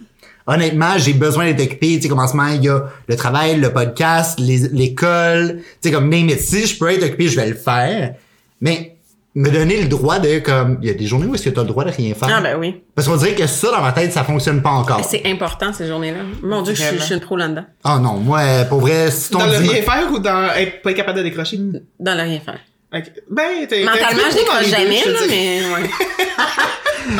Honnêtement, 0.48 0.96
j'ai 0.96 1.12
besoin 1.12 1.44
d'être 1.44 1.62
occupé. 1.62 1.96
Tu 1.96 2.02
sais, 2.02 2.08
comme 2.08 2.20
en 2.20 2.26
ce 2.26 2.34
moment, 2.34 2.48
il 2.48 2.64
y 2.64 2.68
a 2.70 2.84
le 3.06 3.16
travail, 3.16 3.60
le 3.60 3.70
podcast, 3.70 4.40
l'école. 4.40 5.58
Tu 5.58 5.88
sais, 5.88 5.90
comme 5.94 6.08
name 6.08 6.30
it. 6.30 6.40
Si 6.40 6.66
je 6.66 6.78
peux 6.78 6.90
être 6.90 7.04
occupé, 7.04 7.28
je 7.28 7.36
vais 7.36 7.48
le 7.48 7.54
faire. 7.54 8.14
Mais 8.62 8.96
me 9.34 9.50
donner 9.50 9.80
le 9.82 9.88
droit 9.88 10.18
de, 10.18 10.38
comme, 10.38 10.78
il 10.80 10.88
y 10.88 10.90
a 10.90 10.94
des 10.94 11.06
journées 11.06 11.26
où 11.26 11.34
est-ce 11.34 11.44
que 11.44 11.50
tu 11.50 11.60
as 11.60 11.62
le 11.62 11.68
droit 11.68 11.84
de 11.84 11.90
rien 11.90 12.14
faire? 12.14 12.30
Ah 12.32 12.40
ben 12.40 12.58
oui. 12.58 12.82
Parce 12.94 13.06
qu'on 13.06 13.16
dirait 13.16 13.34
que 13.34 13.46
ça, 13.46 13.70
dans 13.70 13.82
ma 13.82 13.92
tête, 13.92 14.10
ça 14.10 14.24
fonctionne 14.24 14.62
pas 14.62 14.70
encore. 14.70 15.04
C'est 15.04 15.26
important, 15.26 15.72
ces 15.72 15.86
journées-là. 15.86 16.20
Mon 16.42 16.62
Dieu, 16.62 16.74
je 16.74 16.82
suis, 16.82 16.98
je 16.98 17.02
suis 17.02 17.14
une 17.14 17.20
pro 17.20 17.36
là-dedans. 17.36 17.66
Ah 17.84 17.98
non, 17.98 18.14
moi, 18.14 18.40
pour 18.68 18.80
vrai, 18.80 19.10
si 19.10 19.30
ton 19.30 19.40
Dans 19.40 19.46
le 19.46 19.58
rien 19.58 19.82
faire 19.82 20.10
ou 20.10 20.18
dans 20.18 20.50
être 20.56 20.80
pas 20.82 20.90
être 20.90 20.96
capable 20.96 21.18
de 21.18 21.24
décrocher? 21.24 21.58
Dans 22.00 22.14
le 22.14 22.22
rien 22.22 22.40
faire. 22.40 22.58
Ok. 22.94 23.12
Ben, 23.30 23.66
t'es. 23.68 23.84
Mentalement, 23.84 24.22
je 24.30 24.34
décroche 24.34 24.68
jamais, 24.70 25.04
là, 25.04 25.20
mais 25.28 25.60
ouais. 25.74 25.90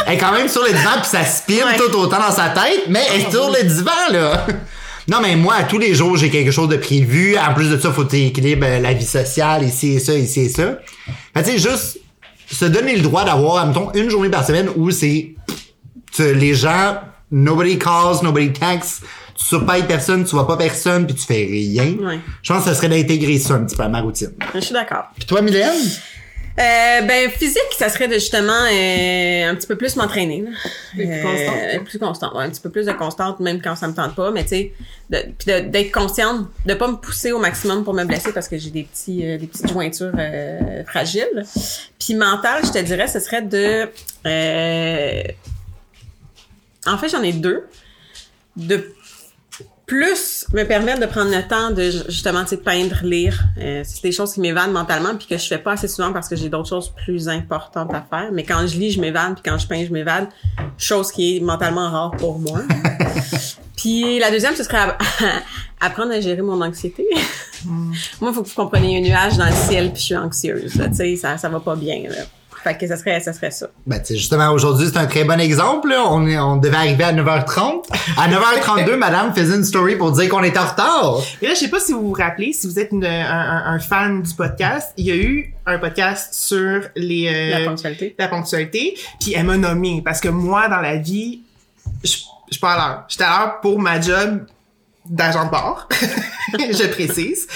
Elle 0.07 0.15
est 0.15 0.19
quand 0.19 0.33
même 0.33 0.49
sur 0.49 0.63
le 0.63 0.71
divan 0.71 1.01
puis 1.01 1.09
ça 1.11 1.21
Ouais. 1.49 1.77
tout 1.77 1.95
autant 1.97 2.19
dans 2.19 2.33
sa 2.33 2.49
tête, 2.51 2.85
mais 2.89 3.01
elle 3.15 3.23
est 3.23 3.31
sur 3.31 3.51
le 3.51 3.63
divan, 3.65 3.91
là. 4.13 4.47
Non, 5.09 5.19
mais 5.23 5.37
moi, 5.37 5.55
à 5.55 5.63
tous 5.65 5.79
les 5.79 5.95
jours, 5.95 6.17
j'ai 6.19 6.29
quelque 6.29 6.51
chose 6.51 6.69
de 6.69 6.77
prévu. 6.77 7.37
En 7.39 7.55
plus 7.55 7.71
de 7.71 7.79
ça, 7.79 7.91
faut 7.93 8.07
équilibrer 8.07 8.79
la 8.81 8.93
vie 8.93 9.07
sociale, 9.07 9.65
ici 9.65 9.95
et 9.95 10.01
ça, 10.01 10.13
ici 10.15 10.41
et 10.41 10.49
ça. 10.51 10.79
Fait 11.35 11.43
tu 11.43 11.53
sais, 11.53 11.59
juste 11.59 11.99
se 12.51 12.67
donner 12.67 12.95
le 12.95 13.01
droit 13.03 13.25
d'avoir, 13.25 13.67
mettons, 13.67 13.91
une 13.95 14.11
journée 14.11 14.29
par 14.29 14.47
semaine 14.47 14.69
où 14.77 14.91
c'est 14.91 15.35
les 16.19 16.55
gens, 16.55 16.99
nobody 17.31 17.79
calls, 17.79 18.17
nobody 18.23 18.53
texts, 18.53 19.03
tu 19.39 19.45
surpayes 19.45 19.85
personne, 19.85 20.25
tu 20.25 20.33
vois 20.33 20.47
pas 20.47 20.57
personne, 20.57 21.07
puis 21.07 21.15
tu 21.15 21.25
fais 21.25 21.47
rien. 21.51 21.95
Ouais. 22.01 22.19
Je 22.43 22.53
pense 22.53 22.65
que 22.65 22.71
ça 22.71 22.75
serait 22.75 22.89
d'intégrer 22.89 23.39
ça 23.39 23.55
un 23.55 23.65
petit 23.65 23.77
peu 23.77 23.85
à 23.85 23.89
ma 23.89 24.01
routine. 24.01 24.33
Je 24.55 24.61
suis 24.61 24.73
d'accord. 24.75 25.05
Puis 25.17 25.27
toi, 25.27 25.41
Mylène? 25.41 25.71
Euh, 26.59 27.03
ben 27.03 27.31
physique, 27.31 27.73
ça 27.77 27.89
serait 27.89 28.09
de 28.09 28.15
justement 28.15 28.53
euh, 28.53 29.51
un 29.51 29.55
petit 29.55 29.67
peu 29.69 29.77
plus 29.77 29.95
m'entraîner. 29.95 30.45
plus 30.93 31.07
Euh, 31.07 31.23
constante. 31.23 31.85
plus 31.85 31.99
constante, 31.99 32.35
ouais, 32.35 32.45
un 32.45 32.51
petit 32.51 32.61
peu 32.61 32.71
plus 32.71 32.87
de 32.87 32.93
constante, 32.93 33.39
même 33.39 33.63
quand 33.63 33.77
ça 33.77 33.87
me 33.87 33.95
tente 33.95 34.17
pas. 34.17 34.33
Mais 34.33 34.43
tu 34.43 34.49
sais, 34.49 34.73
puis 35.09 35.47
d'être 35.47 35.93
consciente, 35.93 36.49
de 36.67 36.75
pas 36.75 36.89
me 36.89 36.97
pousser 36.97 37.31
au 37.31 37.39
maximum 37.39 37.85
pour 37.85 37.95
me 37.95 38.05
blesser 38.05 38.33
parce 38.33 38.49
que 38.49 38.59
j'ai 38.59 38.71
des 38.71 38.83
petits, 38.83 39.25
euh, 39.25 39.39
des 39.39 39.47
petites 39.47 39.69
jointures 39.69 40.13
euh, 40.19 40.83
fragiles. 40.85 41.45
Puis 42.01 42.15
mental, 42.15 42.63
je 42.65 42.73
te 42.73 42.79
dirais, 42.79 43.07
ce 43.07 43.21
serait 43.21 43.43
de, 43.43 43.89
euh, 44.27 45.23
en 46.87 46.99
fait, 46.99 47.09
j'en 47.09 47.23
ai 47.23 47.33
deux. 47.33 47.67
De 48.57 48.93
plus 49.89 50.47
me 50.53 50.65
permettre 50.65 51.01
de 51.01 51.07
prendre 51.07 51.31
le 51.35 51.43
temps 51.49 51.71
de 51.71 51.91
justement 52.09 52.43
tu 52.45 52.51
sais, 52.51 52.57
peindre, 52.59 52.97
lire. 53.03 53.43
Euh, 53.59 53.83
c'est 53.85 54.03
des 54.03 54.13
choses 54.13 54.35
qui 54.35 54.41
m'évadent 54.41 54.71
mentalement 54.71 55.17
puis 55.17 55.27
que 55.27 55.39
je 55.39 55.47
fais 55.47 55.59
pas 55.59 55.73
assez 55.73 55.89
souvent 55.89 56.13
parce 56.13 56.29
que 56.29 56.37
j'ai 56.37 56.51
d'autres 56.51 56.69
choses 56.69 56.93
plus 57.05 57.29
importantes 57.29 57.93
à 57.95 58.07
faire. 58.09 58.31
Mais 58.33 58.45
quand 58.45 58.65
je 58.67 58.79
lis, 58.79 58.93
je 58.93 59.01
m'évade 59.01 59.35
puis 59.35 59.43
quand 59.45 59.57
je 59.59 59.67
peins, 59.67 59.85
je 59.87 59.93
m'évade. 59.93 60.29
Chose 60.77 61.11
qui 61.11 61.37
est 61.37 61.41
mentalement 61.41 61.91
rare 61.91 62.11
pour 62.19 62.39
moi. 62.39 62.61
puis 63.77 64.19
la 64.19 64.31
deuxième, 64.31 64.55
ce 64.55 64.63
serait 64.63 64.77
app- 64.77 65.03
apprendre 65.81 66.13
à 66.13 66.21
gérer 66.21 66.43
mon 66.43 66.61
anxiété. 66.61 67.07
moi, 67.65 68.31
il 68.31 68.35
faut 68.35 68.43
que 68.43 68.49
vous 68.49 68.55
compreniez 68.55 68.99
un 68.99 69.01
nuage 69.01 69.39
dans 69.39 69.47
le 69.47 69.53
ciel 69.53 69.91
puis 69.91 70.01
je 70.01 70.07
suis 70.07 70.17
anxieuse. 70.17 70.73
Tu 70.73 70.95
sais, 70.95 71.17
ça, 71.17 71.39
ça 71.39 71.49
va 71.49 71.61
pas 71.61 71.77
bien. 71.77 72.03
Là. 72.09 72.25
Fait 72.65 72.77
que 72.77 72.87
ça 72.87 72.97
serait, 72.97 73.21
ça 73.21 73.33
serait 73.33 73.51
ça. 73.51 73.69
Ben, 73.87 74.01
tu 74.03 74.15
justement, 74.17 74.51
aujourd'hui, 74.51 74.89
c'est 74.93 74.99
un 74.99 75.07
très 75.07 75.25
bon 75.25 75.39
exemple, 75.41 75.89
là. 75.91 76.05
On, 76.09 76.27
est, 76.27 76.39
on 76.39 76.57
devait 76.57 76.77
arriver 76.77 77.05
à 77.05 77.13
9h30. 77.13 77.85
À 78.17 78.29
9h32, 78.29 78.95
madame 78.99 79.33
faisait 79.35 79.55
une 79.57 79.65
story 79.65 79.97
pour 79.97 80.11
dire 80.13 80.29
qu'on 80.29 80.43
était 80.43 80.59
en 80.59 80.67
retard. 80.67 81.19
Et 81.41 81.47
là, 81.47 81.55
je 81.55 81.61
sais 81.61 81.69
pas 81.69 81.81
si 81.81 81.93
vous 81.93 82.01
vous 82.09 82.13
rappelez, 82.13 82.53
si 82.53 82.67
vous 82.67 82.79
êtes 82.79 82.91
une- 82.93 83.05
un, 83.07 83.11
un- 83.31 83.75
un 83.75 83.79
fan 83.79 84.23
du 84.23 84.35
podcast, 84.35 84.93
il 84.97 85.07
y 85.07 85.11
a 85.13 85.17
eu 85.17 85.55
un 85.67 85.79
podcast 85.79 86.35
sur 86.35 86.83
les 86.97 87.29
euh, 87.33 87.59
La 87.61 87.65
ponctualité. 87.67 88.15
la 88.19 88.29
ponctualité, 88.29 88.95
puis 89.21 89.35
elle 89.37 89.45
m'a 89.45 89.57
nommé 89.57 90.03
parce 90.05 90.21
que 90.21 90.29
moi 90.29 90.69
dans 90.69 90.81
la 90.81 90.97
vie, 90.97 91.43
je 92.05 92.17
je 92.51 92.55
suis 92.55 92.61
pas 92.63 92.73
à 92.73 92.77
l'heure. 92.77 93.05
J'étais 93.09 93.25
à 93.25 93.39
l'heure 93.39 93.61
pour 93.61 93.79
ma 93.79 94.01
job 94.01 94.47
d'agent 95.09 95.45
de 95.45 95.51
bord, 95.51 95.87
je 96.59 96.87
précise. 96.89 97.47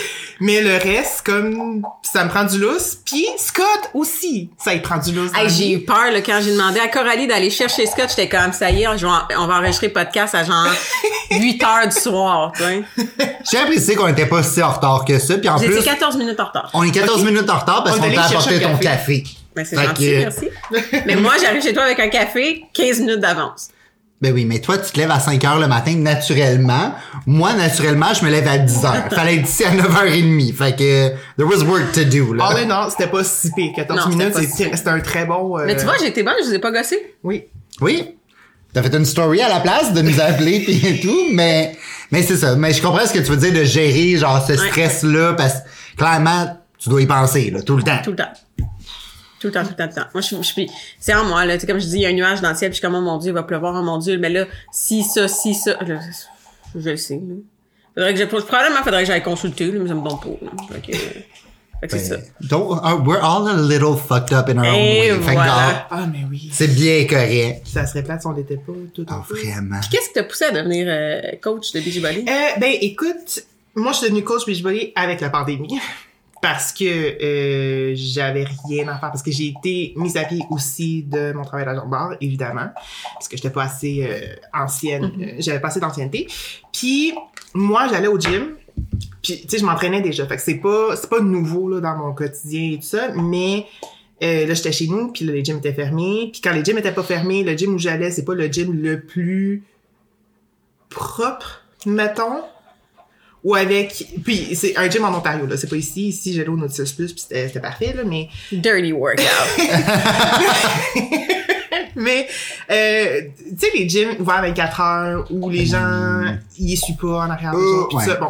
Mais 0.41 0.61
le 0.61 0.77
reste, 0.77 1.23
comme, 1.25 1.83
ça 2.03 2.25
me 2.25 2.31
prend 2.31 2.45
du 2.45 2.59
lousse. 2.59 2.99
Puis 3.05 3.27
Scott 3.39 3.91
aussi, 3.95 4.51
ça 4.59 4.75
il 4.75 4.83
prend 4.83 4.99
du 4.99 5.13
lousse. 5.13 5.31
Hey, 5.37 5.49
j'ai 5.49 5.73
eu 5.73 5.85
peur 5.85 6.11
là, 6.13 6.21
quand 6.21 6.41
j'ai 6.43 6.53
demandé 6.53 6.81
à 6.81 6.89
Coralie 6.89 7.27
d'aller 7.27 7.51
chercher 7.51 7.87
Scott. 7.87 8.07
J'étais 8.09 8.29
comme, 8.29 8.53
ça 8.53 8.71
y 8.71 8.83
est, 8.83 8.87
on 8.89 9.47
va 9.47 9.59
enregistrer 9.59 9.89
le 9.89 9.93
podcast 9.93 10.35
à 10.35 10.45
genre 10.45 10.67
8 11.31 11.63
heures 11.65 11.89
du 11.89 11.99
soir. 12.01 12.53
tu 12.57 12.63
sais. 12.63 12.83
J'ai 13.51 13.59
apprécié 13.59 13.95
qu'on 13.95 14.09
était 14.09 14.27
pas 14.27 14.43
si 14.43 14.63
en 14.63 14.71
retard 14.73 15.05
que 15.05 15.19
ça. 15.19 15.39
Puis 15.39 15.49
en 15.49 15.59
plus, 15.59 15.75
été 15.77 15.85
14 15.85 16.17
minutes 16.17 16.41
en 16.41 16.47
retard. 16.47 16.71
on 16.75 16.83
est 16.83 16.91
14 16.91 17.21
Ok. 17.23 17.27
minutes 17.29 17.49
en 17.51 17.59
retard 17.59 17.85
parce 17.85 17.97
qu'on 17.99 18.03
t'a 18.11 18.29
chercher 18.29 18.35
apporté 18.57 18.61
ton 18.61 18.77
café. 18.79 19.23
café. 19.23 19.25
Ben, 19.55 19.65
c'est 19.67 19.77
gentil, 19.77 20.07
que- 20.11 20.19
merci. 20.21 20.49
Mais 21.07 21.17
moi, 21.17 21.35
j'arrive 21.41 21.63
chez 21.63 21.75
toi 21.75 21.83
avec 21.85 22.01
un 22.01 22.09
café 22.09 22.65
15 22.73 23.01
minutes 23.01 23.21
d'avance. 23.21 23.69
Ben 24.23 24.33
oui, 24.33 24.45
mais 24.45 24.61
toi, 24.61 24.79
tu 24.79 24.93
te 24.93 24.99
lèves 25.01 25.11
à 25.11 25.19
5 25.19 25.43
heures 25.45 25.59
le 25.59 25.67
matin 25.67 25.97
naturellement. 25.97 26.95
Moi, 27.27 27.55
naturellement, 27.55 28.15
je 28.15 28.25
me 28.25 28.31
lève 28.31 28.47
à 28.47 28.57
10 28.57 28.85
heures. 28.85 29.05
Fallait 29.11 29.35
être 29.39 29.49
ici 29.49 29.65
à 29.65 29.73
9h30. 29.75 30.55
Fait 30.55 30.77
que, 30.77 31.09
there 31.37 31.49
was 31.49 31.65
work 31.65 31.91
to 31.93 32.05
do, 32.05 32.33
là. 32.33 32.47
All 32.47 32.65
in 32.65 32.71
all, 32.71 32.89
c'était 32.89 33.09
pas 33.09 33.25
si 33.25 33.51
pire. 33.51 33.73
14 33.75 33.99
Non, 33.99 34.05
c'était 34.13 34.25
minutes, 34.31 34.49
si 34.55 34.63
c'était 34.77 34.89
un 34.91 35.01
très 35.01 35.25
bon... 35.27 35.59
euh, 35.59 35.65
Mais 35.67 35.77
tu 35.77 35.83
vois, 35.85 35.95
j'ai 36.01 36.07
été 36.07 36.23
bonne, 36.23 36.35
je 36.41 36.49
vous 36.51 36.55
ai 36.55 36.61
pas 36.61 36.71
gossé. 36.71 37.15
Oui. 37.25 37.47
Oui. 37.81 38.15
T'as 38.73 38.83
fait 38.85 38.95
une 38.95 39.05
story 39.05 39.41
à 39.43 39.49
la 39.49 39.59
place 39.59 39.93
de 39.93 40.01
nous 40.01 40.21
appeler 40.21 40.61
pis 40.61 40.81
et 40.87 41.01
tout, 41.01 41.27
mais, 41.33 41.77
mais 42.13 42.23
c'est 42.23 42.37
ça. 42.37 42.55
Mais 42.55 42.73
je 42.73 42.81
comprends 42.81 43.05
ce 43.05 43.13
que 43.13 43.19
tu 43.19 43.31
veux 43.33 43.37
dire 43.37 43.53
de 43.53 43.65
gérer, 43.65 44.17
genre, 44.19 44.41
ce 44.47 44.57
stress-là, 44.57 45.33
parce 45.35 45.55
que, 45.55 45.97
clairement, 45.99 46.59
tu 46.79 46.89
dois 46.89 47.03
y 47.03 47.07
penser, 47.07 47.51
là, 47.51 47.61
tout 47.63 47.77
le 47.77 47.83
temps. 47.83 47.99
Tout 48.05 48.11
le 48.11 48.17
temps. 48.17 48.33
Tout 49.43 49.49
le 49.49 49.53
temps, 49.55 49.63
tout 49.65 49.71
le 49.71 49.75
temps, 49.77 49.89
tout 49.89 49.95
le 49.97 50.03
temps. 50.03 50.09
Moi, 50.15 50.21
je 50.21 50.27
suis, 50.29 50.37
je 50.37 50.43
suis, 50.43 50.71
c'est 51.01 51.13
en 51.15 51.25
moi, 51.25 51.45
là. 51.45 51.55
Tu 51.55 51.63
sais, 51.63 51.67
comme 51.67 51.81
je 51.81 51.87
dis, 51.87 51.97
il 51.97 52.03
y 52.03 52.07
a 52.07 52.11
un 52.11 52.13
nuage 52.13 52.41
dans 52.41 52.51
le 52.51 52.55
ciel, 52.55 52.71
puis 52.71 52.77
je 52.77 52.79
suis 52.79 52.87
comme, 52.87 52.95
oh 52.95 53.01
mon 53.01 53.19
Dieu, 53.19 53.33
il 53.33 53.35
va 53.35 53.43
pleuvoir, 53.43 53.75
oh 53.77 53.83
mon 53.83 53.99
Dieu. 53.99 54.17
Mais 54.19 54.29
là, 54.29 54.45
si 54.73 55.03
ça, 55.03 55.27
si 55.27 55.53
ça, 55.53 55.73
là, 55.83 55.99
je 56.77 56.89
le 56.91 56.97
sais, 56.97 57.17
là. 57.17 57.35
Faudrait 57.95 58.15
que 58.15 58.21
je, 58.21 58.25
probablement, 58.25 58.83
faudrait 58.85 59.03
que 59.03 59.09
j'aille 59.09 59.23
consulter, 59.23 59.67
là, 59.73 59.81
mais 59.83 59.89
ça 59.89 59.95
me 59.97 60.09
donne 60.09 60.21
pas, 60.21 60.29
là. 60.41 60.51
Fait 60.73 60.81
que, 60.93 60.97
fait 60.97 61.89
que 61.89 61.99
c'est 61.99 61.99
ça. 61.99 62.17
Donc, 62.41 62.79
uh, 62.85 62.95
we're 63.05 63.21
all 63.21 63.49
a 63.49 63.57
little 63.57 63.97
fucked 63.97 64.33
up 64.33 64.49
in 64.49 64.59
our 64.59 64.67
own 64.67 64.75
Et 64.77 65.11
way. 65.11 65.19
Fait 65.19 65.31
que, 65.31 65.33
voilà. 65.33 65.89
Ah, 65.91 66.07
mais 66.07 66.21
oui. 66.31 66.49
c'est 66.53 66.69
bien 66.69 67.05
correct. 67.09 67.67
Ça 67.67 67.85
serait 67.87 68.05
plate 68.05 68.21
si 68.21 68.27
on 68.29 68.33
l'était 68.33 68.57
pas 68.59 68.73
tout 68.95 69.05
Ah, 69.11 69.23
tout. 69.27 69.35
vraiment. 69.35 69.81
Qu'est-ce 69.91 70.07
qui 70.09 70.13
t'a 70.15 70.23
poussé 70.23 70.45
à 70.45 70.53
devenir 70.53 70.87
euh, 70.89 71.21
coach 71.43 71.73
de 71.73 71.81
Beachbody? 71.81 72.21
Euh, 72.29 72.61
ben, 72.61 72.73
écoute, 72.81 73.45
moi, 73.75 73.91
je 73.91 73.97
suis 73.99 74.07
devenue 74.07 74.23
coach 74.23 74.47
Beachbody 74.47 74.93
avec 74.95 75.21
la 75.21 75.31
pandémie. 75.31 75.81
Parce 76.43 76.73
que 76.73 76.85
euh, 76.85 77.93
j'avais 77.95 78.45
rien 78.67 78.89
à 78.89 78.99
faire. 78.99 79.13
Parce 79.13 79.23
que 79.23 79.31
j'ai 79.31 79.55
été 79.57 79.95
mise 79.97 80.17
à 80.17 80.25
pied 80.25 80.41
aussi 80.51 81.05
de 81.05 81.33
mon 81.33 81.45
travail 81.45 81.65
d'agent 81.65 81.87
de 81.87 81.91
bar, 81.91 82.15
évidemment. 82.21 82.69
Parce 83.15 83.29
que 83.29 83.37
j'étais 83.37 83.51
pas 83.51 83.63
assez 83.63 84.05
euh, 84.05 84.35
ancienne. 84.53 85.13
euh, 85.21 85.37
j'avais 85.39 85.61
pas 85.61 85.69
assez 85.69 85.79
d'ancienneté. 85.79 86.27
Puis, 86.73 87.15
moi, 87.55 87.87
j'allais 87.89 88.09
au 88.09 88.19
gym. 88.19 88.57
Puis, 89.23 89.43
tu 89.43 89.49
sais, 89.49 89.59
je 89.59 89.65
m'entraînais 89.65 90.01
déjà. 90.01 90.27
Fait 90.27 90.37
que 90.37 90.43
c'est 90.43 90.57
pas, 90.57 90.97
c'est 90.97 91.09
pas 91.09 91.21
nouveau, 91.21 91.69
là, 91.69 91.81
dans 91.81 91.97
mon 91.97 92.13
quotidien 92.13 92.73
et 92.73 92.77
tout 92.77 92.87
ça. 92.89 93.13
Mais, 93.15 93.67
euh, 94.23 94.45
là, 94.45 94.55
j'étais 94.55 94.73
chez 94.73 94.89
nous, 94.89 95.13
puis 95.13 95.25
là, 95.25 95.33
les 95.35 95.45
gyms 95.45 95.59
étaient 95.59 95.73
fermés. 95.73 96.31
Puis 96.33 96.41
quand 96.43 96.53
les 96.53 96.65
gyms 96.65 96.79
étaient 96.79 96.93
pas 96.93 97.05
fermés, 97.05 97.45
le 97.45 97.57
gym 97.57 97.75
où 97.75 97.79
j'allais, 97.79 98.11
c'est 98.11 98.25
pas 98.25 98.35
le 98.35 98.47
gym 98.47 98.73
le 98.83 99.01
plus 99.01 99.63
propre, 100.91 101.63
mettons. 101.87 102.43
Ou 103.45 103.55
avec... 103.57 104.07
Puis 104.25 104.55
c'est 104.55 104.77
un 104.77 104.89
gym 104.89 105.05
en 105.05 105.17
Ontario, 105.17 105.47
là. 105.47 105.57
C'est 105.57 105.69
pas 105.69 105.77
ici. 105.77 106.09
Ici, 106.09 106.33
j'allais 106.35 106.49
au 106.49 106.57
Nautilus 106.57 106.93
Plus, 106.95 107.13
puis 107.13 107.23
c'était 107.23 107.49
c'était 107.49 107.61
parfait, 107.61 107.93
là. 107.97 108.03
Mais, 108.05 108.29
Dirty 108.53 108.93
workout. 108.93 109.27
mais 111.97 112.27
euh, 112.71 113.21
tu 113.51 113.57
sais, 113.59 113.67
les 113.77 113.89
gyms 113.89 114.17
ouverts 114.21 114.43
24 114.43 114.81
heures, 114.81 115.27
où 115.31 115.49
les 115.51 115.67
gens, 115.67 116.23
ils 116.59 116.73
essuient 116.75 116.95
pas 116.95 117.27
en 117.27 117.31
arrière 117.31 117.53
des 117.53 117.59
Euh, 117.59 117.81
gens, 117.83 117.89
tout 117.89 117.97
ouais. 117.97 118.05
ça. 118.07 118.15
Bon. 118.17 118.29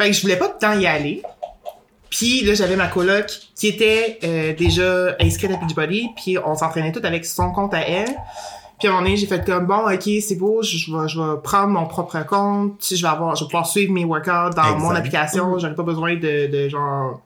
Fait 0.00 0.08
que 0.08 0.12
je 0.16 0.22
voulais 0.22 0.36
pas 0.36 0.48
tout 0.48 0.54
le 0.60 0.66
temps 0.66 0.78
y 0.78 0.86
aller. 0.86 1.22
Puis 2.10 2.42
là, 2.42 2.54
j'avais 2.54 2.76
ma 2.76 2.86
coloc 2.86 3.26
qui 3.56 3.66
était 3.66 4.18
euh, 4.22 4.52
déjà 4.54 5.16
inscrite 5.20 5.50
à 5.50 5.56
Beachbody, 5.56 6.10
puis 6.16 6.38
on 6.38 6.54
s'entraînait 6.54 6.92
tout 6.92 7.00
avec 7.02 7.24
son 7.24 7.50
compte 7.50 7.74
à 7.74 7.80
elle. 7.80 8.14
Puis 8.78 8.88
à 8.88 8.90
un 8.90 8.94
moment 8.94 9.04
donné, 9.04 9.16
j'ai 9.16 9.26
fait 9.26 9.44
comme 9.44 9.66
bon, 9.66 9.90
ok, 9.90 10.02
c'est 10.20 10.36
beau, 10.36 10.62
je, 10.62 10.76
je 10.76 10.92
vais, 10.92 11.08
je 11.08 11.18
vais 11.18 11.40
prendre 11.42 11.68
mon 11.68 11.86
propre 11.86 12.24
compte, 12.26 12.78
tu 12.80 12.88
sais, 12.88 12.96
je 12.96 13.02
vais 13.02 13.08
avoir, 13.08 13.36
je 13.36 13.44
vais 13.44 13.48
pouvoir 13.48 13.66
suivre 13.66 13.92
mes 13.92 14.04
workouts 14.04 14.54
dans 14.56 14.78
mon 14.78 14.90
application, 14.90 15.58
j'en 15.58 15.70
ai 15.70 15.74
pas 15.74 15.84
besoin 15.84 16.16
de, 16.16 16.50
de 16.50 16.68
genre 16.68 17.20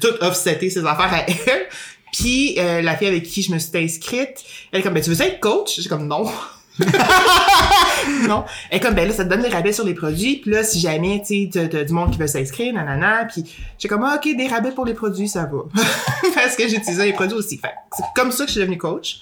tout 0.00 0.14
offsetter 0.20 0.70
ses 0.70 0.84
affaires 0.84 1.12
à 1.12 1.24
elle. 1.28 1.66
Puis 2.12 2.56
euh, 2.58 2.80
la 2.80 2.96
fille 2.96 3.08
avec 3.08 3.24
qui 3.24 3.42
je 3.42 3.52
me 3.52 3.58
suis 3.58 3.76
inscrite, 3.76 4.44
elle 4.70 4.80
est 4.80 4.82
comme 4.82 4.94
ben 4.94 5.02
tu 5.02 5.10
veux 5.10 5.20
être 5.20 5.40
coach? 5.40 5.80
J'ai 5.80 5.88
comme 5.88 6.06
non. 6.06 6.30
non. 8.28 8.44
Elle 8.70 8.78
est 8.78 8.80
comme 8.80 8.94
ben 8.94 9.08
là 9.08 9.12
ça 9.12 9.24
te 9.24 9.30
donne 9.30 9.42
des 9.42 9.48
rabais 9.48 9.72
sur 9.72 9.84
les 9.84 9.94
produits, 9.94 10.36
puis 10.36 10.52
là 10.52 10.62
si 10.62 10.78
jamais 10.78 11.22
tu 11.26 11.50
sais 11.50 11.84
du 11.84 11.92
monde 11.92 12.12
qui 12.12 12.18
veut 12.18 12.28
s'inscrire 12.28 12.72
nanana, 12.72 13.24
puis 13.24 13.44
j'ai 13.78 13.88
comme 13.88 14.04
ah, 14.04 14.16
OK 14.16 14.36
des 14.36 14.46
rabais 14.46 14.70
pour 14.70 14.84
les 14.84 14.94
produits 14.94 15.28
ça 15.28 15.44
va. 15.44 15.62
Parce 16.34 16.54
que 16.54 16.68
j'utilisais 16.68 17.06
les 17.06 17.12
produits 17.12 17.36
aussi. 17.36 17.58
Fait 17.58 17.68
que 17.68 17.96
c'est 17.96 18.04
comme 18.14 18.30
ça 18.30 18.44
que 18.44 18.48
je 18.48 18.52
suis 18.52 18.60
devenue 18.60 18.78
coach. 18.78 19.18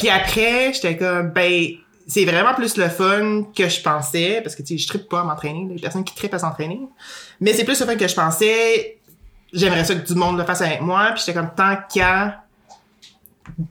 Puis 0.00 0.08
après, 0.08 0.72
j'étais 0.72 0.96
comme 0.96 1.30
ben 1.30 1.68
c'est 2.08 2.24
vraiment 2.24 2.54
plus 2.54 2.76
le 2.76 2.88
fun 2.88 3.44
que 3.56 3.68
je 3.68 3.80
pensais 3.82 4.40
parce 4.42 4.56
que 4.56 4.62
tu 4.62 4.76
sais 4.76 4.82
je 4.82 4.88
trippe 4.88 5.08
pas 5.08 5.20
à 5.20 5.24
m'entraîner, 5.24 5.68
les 5.72 5.80
personnes 5.80 6.02
qui 6.02 6.14
trippent 6.14 6.34
à 6.34 6.38
s'entraîner. 6.40 6.80
Mais 7.40 7.52
c'est 7.52 7.64
plus 7.64 7.78
le 7.78 7.86
fun 7.86 7.94
que 7.96 8.08
je 8.08 8.14
pensais 8.14 8.98
j'aimerais 9.52 9.84
ça 9.84 9.94
que 9.94 10.06
tout 10.06 10.14
le 10.14 10.20
monde 10.20 10.38
le 10.38 10.44
fasse 10.44 10.62
avec 10.62 10.80
moi 10.80 11.10
puis 11.12 11.20
j'étais 11.24 11.34
comme 11.38 11.50
tant 11.56 11.76
qu'à 11.92 12.44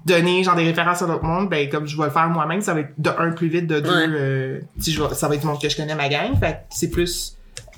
donner 0.05 0.43
genre 0.43 0.55
des 0.55 0.63
références 0.65 1.01
à 1.01 1.05
d'autres 1.07 1.23
monde 1.23 1.49
ben 1.49 1.69
comme 1.69 1.87
je 1.87 1.97
vais 1.97 2.03
le 2.05 2.09
faire 2.11 2.27
moi-même 2.29 2.61
ça 2.61 2.73
va 2.73 2.81
être 2.81 2.93
de 2.97 3.09
un 3.17 3.31
plus 3.31 3.47
vite 3.47 3.65
de 3.67 3.79
deux 3.79 3.89
Ouais. 3.89 4.05
euh, 4.09 4.59
si 4.77 4.91
je 4.91 5.01
vais- 5.01 5.13
ça 5.15 5.27
va 5.27 5.35
être 5.35 5.41
du 5.41 5.47
monde 5.47 5.61
que 5.61 5.69
je 5.69 5.75
connais 5.77 5.95
ma 5.95 6.09
gang 6.09 6.37
fait 6.39 6.51
que 6.53 6.75
c'est 6.75 6.89
plus 6.89 7.37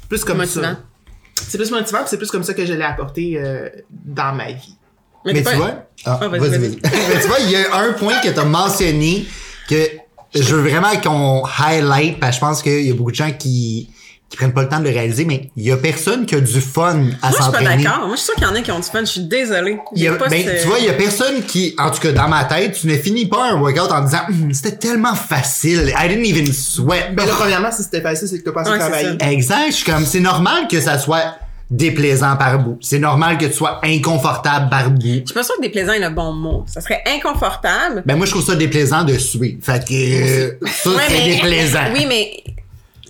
plus 0.09 0.23
comme 0.23 0.37
Motivant. 0.37 0.63
ça 0.63 0.77
c'est 1.35 1.57
plus 1.57 1.71
motivant 1.71 1.99
c'est 2.07 2.17
plus 2.17 2.31
comme 2.31 2.43
ça 2.43 2.53
que 2.53 2.65
je 2.65 2.73
l'ai 2.73 2.81
apporté 2.83 3.33
euh, 3.37 3.69
dans 3.91 4.33
ma 4.35 4.51
vie 4.51 4.77
Mais 5.25 5.33
tu 5.33 5.43
pas- 5.43 5.55
vois, 5.55 5.71
ah, 6.05 6.19
Ah, 6.21 6.27
vas-y, 6.27 6.39
vas-y, 6.39 6.49
vas-y. 6.49 6.59
vas-y. 6.59 6.79
Mais 6.81 7.21
tu 7.21 7.27
vois, 7.27 7.39
il 7.39 7.51
y 7.51 7.55
a 7.55 7.75
un 7.75 7.93
point 7.93 8.15
que 8.23 8.29
tu 8.29 8.39
as 8.39 8.45
mentionné 8.45 9.25
que 9.69 9.75
je 10.33 10.55
veux 10.55 10.61
vraiment 10.69 10.95
qu'on 11.03 11.43
highlight 11.59 12.19
parce 12.19 12.31
que 12.31 12.35
je 12.35 12.39
pense 12.47 12.61
qu'il 12.63 12.81
y 12.87 12.91
a 12.91 12.93
beaucoup 12.93 13.11
de 13.11 13.15
gens 13.15 13.31
qui 13.37 13.89
qui 14.29 14.37
prennent 14.37 14.53
pas 14.53 14.61
le 14.61 14.69
temps 14.69 14.79
de 14.79 14.85
le 14.85 14.91
réaliser, 14.91 15.25
mais 15.25 15.51
il 15.57 15.65
y 15.65 15.71
a 15.73 15.75
personne 15.75 16.25
qui 16.25 16.35
a 16.35 16.39
du 16.39 16.61
fun 16.61 16.87
à 16.91 16.93
Moi, 16.93 17.03
je 17.03 17.27
suis 17.27 17.35
pas 17.35 17.43
s'entraîner. 17.43 17.83
d'accord. 17.83 18.07
Moi, 18.07 18.11
je 18.15 18.21
suis 18.21 18.25
sûre 18.27 18.35
qu'il 18.35 18.43
y 18.45 18.47
en 18.47 18.55
a 18.55 18.61
qui 18.61 18.71
ont 18.71 18.79
du 18.79 18.87
fun. 18.87 19.01
Je 19.01 19.05
suis 19.05 19.23
désolée. 19.25 19.77
Il 19.93 20.03
y 20.03 20.07
a- 20.07 20.13
pas 20.13 20.29
ben, 20.29 20.41
ce- 20.41 20.61
tu 20.61 20.67
vois, 20.69 20.79
il 20.79 20.85
y 20.85 20.89
a 20.89 20.93
personne 20.93 21.43
qui, 21.43 21.75
en 21.77 21.91
tout 21.91 21.99
cas 21.99 22.13
dans 22.13 22.29
ma 22.29 22.45
tête, 22.45 22.77
tu 22.79 22.87
ne 22.87 22.95
finis 22.95 23.25
pas 23.25 23.51
un 23.51 23.59
workout 23.59 23.91
en 23.91 23.99
disant 24.05 24.19
Hum, 24.29 24.53
c'était 24.53 24.77
tellement 24.77 25.15
facile, 25.15 25.93
I 25.99 26.07
didn't 26.07 26.23
even 26.25 26.53
sweat. 26.53 27.13
ben 27.13 27.25
là 27.25 27.33
premièrement 27.37 27.71
si 27.73 27.83
c'était 27.83 27.99
facile 27.99 28.29
c'est 28.29 28.39
que 28.39 28.45
t'as 28.45 28.53
pas 28.53 28.61
assez 28.61 28.79
travaillé. 28.79 29.17
Exact, 29.19 29.65
je 29.67 29.73
suis 29.73 29.91
comme 29.91 30.05
c'est 30.05 30.21
normal 30.21 30.69
que 30.71 30.79
ça 30.79 30.97
soit 30.97 31.35
déplaisant 31.71 32.35
par 32.35 32.59
bout. 32.59 32.77
C'est 32.81 32.99
normal 32.99 33.37
que 33.37 33.45
tu 33.45 33.53
sois 33.53 33.79
inconfortable 33.83 34.69
par 34.69 34.91
bout. 34.91 35.01
Je 35.01 35.09
suis 35.25 35.33
pas 35.33 35.41
sûre 35.43 35.55
que 35.55 35.61
déplaisant 35.61 35.93
est 35.93 35.99
le 35.99 36.09
bon 36.09 36.33
mot. 36.33 36.63
Ça 36.67 36.81
serait 36.81 37.01
inconfortable. 37.07 38.03
Ben 38.05 38.15
moi 38.17 38.25
je 38.27 38.31
trouve 38.31 38.43
ça 38.45 38.55
déplaisant 38.55 39.03
de 39.05 39.17
suer. 39.17 39.57
Fait 39.61 39.83
que 39.83 39.93
euh, 39.93 40.51
ça 40.67 40.89
Ouais, 40.91 40.95
c'est 41.07 41.13
mais- 41.13 41.33
déplaisant. 41.35 41.79
Oui, 41.93 42.05
mais 42.07 42.43
tu 42.45 42.53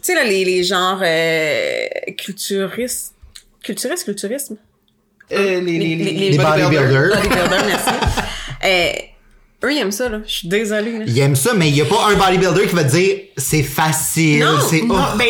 sais 0.03 0.15
là 0.15 0.23
les, 0.23 0.45
les 0.45 0.63
genres 0.63 0.99
euh, 1.03 1.85
culturistes, 2.17 3.13
culturistes, 3.63 4.05
culturisme, 4.05 4.55
Euh, 5.33 5.59
les, 5.61 5.61
les, 5.61 5.77
Les- 5.79 5.95
les, 5.95 6.11
les- 6.13 6.29
Les 6.31 6.37
bodybuilders. 6.37 7.09
bodybuilders, 7.15 7.65
merci. 7.67 7.89
Euh, 8.63 8.91
eux 9.65 9.73
ils 9.73 9.79
aiment 9.79 9.91
ça 9.91 10.07
là. 10.07 10.19
Je 10.27 10.31
suis 10.31 10.47
désolée. 10.47 10.99
Là. 10.99 11.05
Il 11.07 11.17
aime 11.17 11.35
ça, 11.35 11.53
mais 11.55 11.67
il 11.69 11.75
y 11.75 11.81
a 11.81 11.85
pas 11.85 12.09
un 12.11 12.15
bodybuilder 12.15 12.67
qui 12.67 12.75
va 12.75 12.83
te 12.83 12.91
dire 12.91 13.17
c'est 13.37 13.63
facile, 13.63 14.39
Non, 14.43 14.59
c'est 14.69 14.81
Non, 14.83 14.97
ben, 15.17 15.25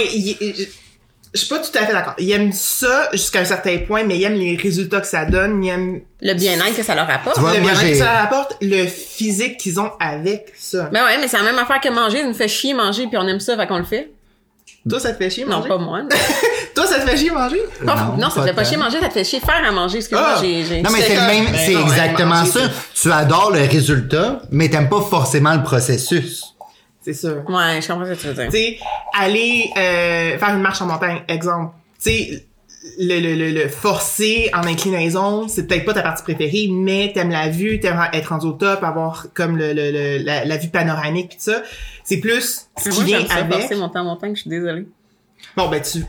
je 1.33 1.39
suis 1.39 1.47
pas 1.49 1.59
tout 1.59 1.71
à 1.75 1.85
fait 1.85 1.93
d'accord. 1.93 2.13
Il 2.17 2.29
aime 2.31 2.51
ça 2.51 3.09
jusqu'à 3.13 3.39
un 3.39 3.45
certain 3.45 3.77
point, 3.87 4.03
mais 4.03 4.17
il 4.17 4.23
aime 4.23 4.33
les 4.33 4.55
résultats 4.55 4.99
que 5.01 5.07
ça 5.07 5.25
donne, 5.25 5.63
il 5.63 5.69
aime 5.69 6.01
Le 6.21 6.33
bien-être 6.33 6.75
que 6.75 6.83
ça 6.83 6.93
leur 6.95 7.09
apporte. 7.09 7.37
Vois, 7.39 7.53
le 7.53 7.59
bien-être 7.61 7.81
que 7.81 7.95
ça 7.97 8.21
apporte, 8.23 8.57
le 8.61 8.85
physique 8.87 9.57
qu'ils 9.57 9.79
ont 9.79 9.91
avec 9.99 10.53
ça. 10.57 10.89
Ben 10.91 11.03
ouais, 11.05 11.17
mais 11.19 11.27
c'est 11.27 11.37
la 11.37 11.43
même 11.43 11.57
affaire 11.59 11.79
que 11.79 11.89
manger. 11.89 12.19
Ça 12.21 12.27
nous 12.27 12.33
fait 12.33 12.47
chier 12.47 12.73
manger 12.73 13.07
puis 13.07 13.17
on 13.17 13.27
aime 13.27 13.39
ça, 13.39 13.55
fait 13.55 13.67
qu'on 13.67 13.77
le 13.77 13.85
fait. 13.85 14.11
Toi, 14.89 14.99
ça 14.99 15.11
te 15.11 15.17
fait 15.23 15.29
chier 15.29 15.45
Non, 15.45 15.57
manger? 15.57 15.69
pas 15.69 15.77
moi. 15.77 16.01
Toi, 16.75 16.87
ça 16.87 16.99
te 16.99 17.07
fait 17.09 17.17
chier 17.17 17.29
manger? 17.31 17.61
non, 17.83 17.95
Non, 17.95 18.17
non, 18.17 18.29
ça 18.29 18.41
te 18.41 18.47
fait 18.47 18.53
pas 18.53 18.63
chier 18.63 18.77
manger, 18.77 18.99
ça 18.99 19.07
te 19.09 19.13
fait 19.13 19.23
chier 19.23 19.39
faire 19.39 19.61
à 19.67 19.71
manger. 19.71 19.97
Excuse-moi, 19.97 20.33
Ah! 20.35 20.39
j'ai, 20.41 20.63
j'ai. 20.65 20.81
Non 20.81 20.89
mais 20.91 21.01
c'est 21.01 21.15
le 21.15 21.21
même, 21.21 21.45
Ben 21.45 21.59
c'est 21.65 21.73
non, 21.73 21.81
exactement 21.83 22.35
manger, 22.35 22.51
ça. 22.51 22.59
Tu 22.93 23.11
adores 23.11 23.51
le 23.51 23.59
résultat, 23.67 24.41
mais 24.51 24.69
t'aimes 24.69 24.89
pas 24.89 25.01
forcément 25.01 25.53
le 25.53 25.61
processus. 25.63 26.55
C'est 27.01 27.13
ça. 27.13 27.29
Ouais, 27.33 27.81
je 27.81 27.87
comprends 27.87 28.05
ce 28.05 28.11
que 28.11 28.21
tu 28.21 28.27
veux 28.27 28.33
dire. 28.33 28.45
Tu 28.45 28.57
sais, 28.57 28.79
aller 29.17 29.71
euh, 29.75 30.37
faire 30.37 30.49
une 30.55 30.61
marche 30.61 30.81
en 30.81 30.85
montagne, 30.85 31.21
exemple. 31.27 31.73
Tu 32.01 32.09
sais, 32.11 32.45
le, 32.99 33.19
le, 33.19 33.35
le, 33.35 33.51
le 33.51 33.67
forcer 33.69 34.49
en 34.53 34.65
inclinaison, 34.67 35.47
c'est 35.47 35.67
peut-être 35.67 35.85
pas 35.85 35.93
ta 35.93 36.01
partie 36.03 36.23
préférée, 36.23 36.67
mais 36.71 37.11
t'aimes 37.13 37.29
la 37.31 37.49
vue, 37.49 37.79
t'aimes 37.79 37.99
être 38.13 38.27
rendu 38.29 38.45
au 38.47 38.51
top, 38.53 38.83
avoir 38.83 39.27
comme 39.33 39.57
le, 39.57 39.73
le, 39.73 39.91
le- 39.91 40.23
la, 40.23 40.45
la 40.45 40.57
vue 40.57 40.69
panoramique 40.69 41.29
pis 41.29 41.35
ça. 41.39 41.61
C'est 42.03 42.19
plus 42.19 42.67
ce 42.77 42.89
qui 42.89 43.03
vient 43.03 43.25
avec. 43.29 43.59
forcer 43.61 43.75
monter 43.75 43.99
en 43.99 44.03
montagne, 44.03 44.35
je 44.35 44.41
suis 44.41 44.49
désolée. 44.49 44.87
Bon, 45.57 45.69
ben 45.69 45.81
tu... 45.81 46.03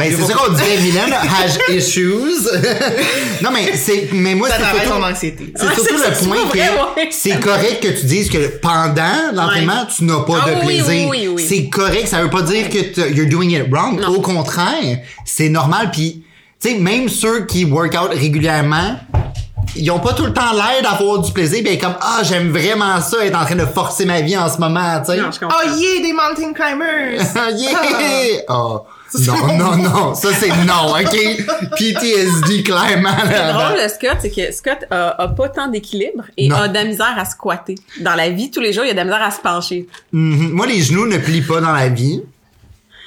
Ben, 0.00 0.16
c'est 0.18 0.24
ça 0.24 0.34
qu'on 0.34 0.52
dirait, 0.52 0.76
Mylène 0.78 1.12
has 1.12 1.72
issues. 1.72 2.10
non, 3.42 3.50
mais 3.52 3.76
c'est, 3.76 4.08
mais 4.12 4.34
moi, 4.34 4.48
Ça 4.48 4.54
c'est 4.56 4.62
travaille 4.62 4.80
surtout, 4.86 4.98
ton 5.00 5.04
anxiété. 5.06 5.52
c'est 5.56 5.66
Ouais, 5.66 5.74
surtout 5.74 5.94
le 5.94 6.26
point 6.26 6.36
que 6.52 6.58
ouais. 7.00 7.08
c'est 7.10 7.40
correct 7.40 7.82
que 7.82 7.88
tu 8.00 8.06
dises 8.06 8.28
que 8.30 8.58
pendant 8.58 9.32
l'entraînement, 9.34 9.86
tu 9.94 10.04
n'as 10.04 10.20
pas 10.20 10.44
Ah 10.46 10.50
de 10.50 10.54
oui, 10.66 10.82
plaisir. 10.82 10.86
oui, 10.88 11.06
oui, 11.10 11.28
oui. 11.36 11.46
C'est 11.48 11.68
correct. 11.68 12.08
Ça 12.08 12.22
veut 12.22 12.30
pas 12.30 12.42
dire 12.42 12.68
que 12.68 13.10
you're 13.10 13.28
doing 13.28 13.50
it 13.50 13.66
wrong. 13.70 14.00
Non. 14.00 14.08
Au 14.16 14.20
contraire, 14.20 14.98
c'est 15.24 15.48
normal. 15.48 15.90
Puis 15.92 16.24
Tu 16.62 16.70
sais, 16.70 16.74
même 16.78 17.08
ceux 17.08 17.46
qui 17.46 17.64
work 17.64 17.94
out 17.94 18.10
régulièrement, 18.12 18.96
ils 19.76 19.90
ont 19.90 20.00
pas 20.00 20.12
tout 20.14 20.26
le 20.26 20.32
temps 20.32 20.52
l'air 20.52 20.82
d'avoir 20.82 21.18
du 21.20 21.32
plaisir, 21.32 21.62
ben 21.64 21.78
comme 21.78 21.94
ah 22.00 22.20
j'aime 22.22 22.50
vraiment 22.50 23.00
ça 23.00 23.24
être 23.24 23.38
en 23.40 23.44
train 23.44 23.54
de 23.56 23.64
forcer 23.66 24.04
ma 24.04 24.20
vie 24.20 24.36
en 24.36 24.48
ce 24.48 24.58
moment, 24.58 25.00
tu 25.00 25.12
sais. 25.12 25.20
Oh 25.42 25.68
yeah, 25.78 26.02
des 26.02 26.12
mountain 26.12 26.52
climbers! 26.52 27.20
yeah! 27.56 28.40
Oh. 28.48 28.82
c'est 29.18 29.26
Non, 29.26 29.56
non, 29.56 29.76
non, 29.76 30.14
ça 30.14 30.28
c'est 30.32 30.48
non, 30.64 30.92
ok? 30.92 31.70
PTSD 31.76 32.62
clairement 32.62 33.10
Le 33.24 33.30
là. 33.30 33.52
drôle 33.52 33.82
de 33.82 33.88
Scott, 33.88 34.18
c'est 34.20 34.30
que 34.30 34.52
Scott 34.52 34.78
a, 34.90 35.22
a 35.22 35.28
pas 35.28 35.48
tant 35.48 35.68
d'équilibre 35.68 36.24
et 36.36 36.48
Non. 36.48 36.56
a 36.56 36.68
de 36.68 36.74
la 36.74 36.84
misère 36.84 37.14
à 37.16 37.24
squatter. 37.24 37.74
Dans 38.00 38.14
la 38.14 38.30
vie, 38.30 38.50
tous 38.50 38.60
les 38.60 38.72
jours, 38.72 38.84
il 38.84 38.90
a 38.90 38.92
de 38.92 38.98
la 38.98 39.04
misère 39.04 39.22
à 39.22 39.30
se 39.30 39.40
pencher. 39.40 39.86
Mhm. 40.12 40.50
Moi, 40.50 40.66
les 40.66 40.80
genoux 40.80 41.06
ne 41.06 41.18
plient 41.18 41.42
pas 41.42 41.60
dans 41.60 41.72
la 41.72 41.88
vie. 41.88 42.22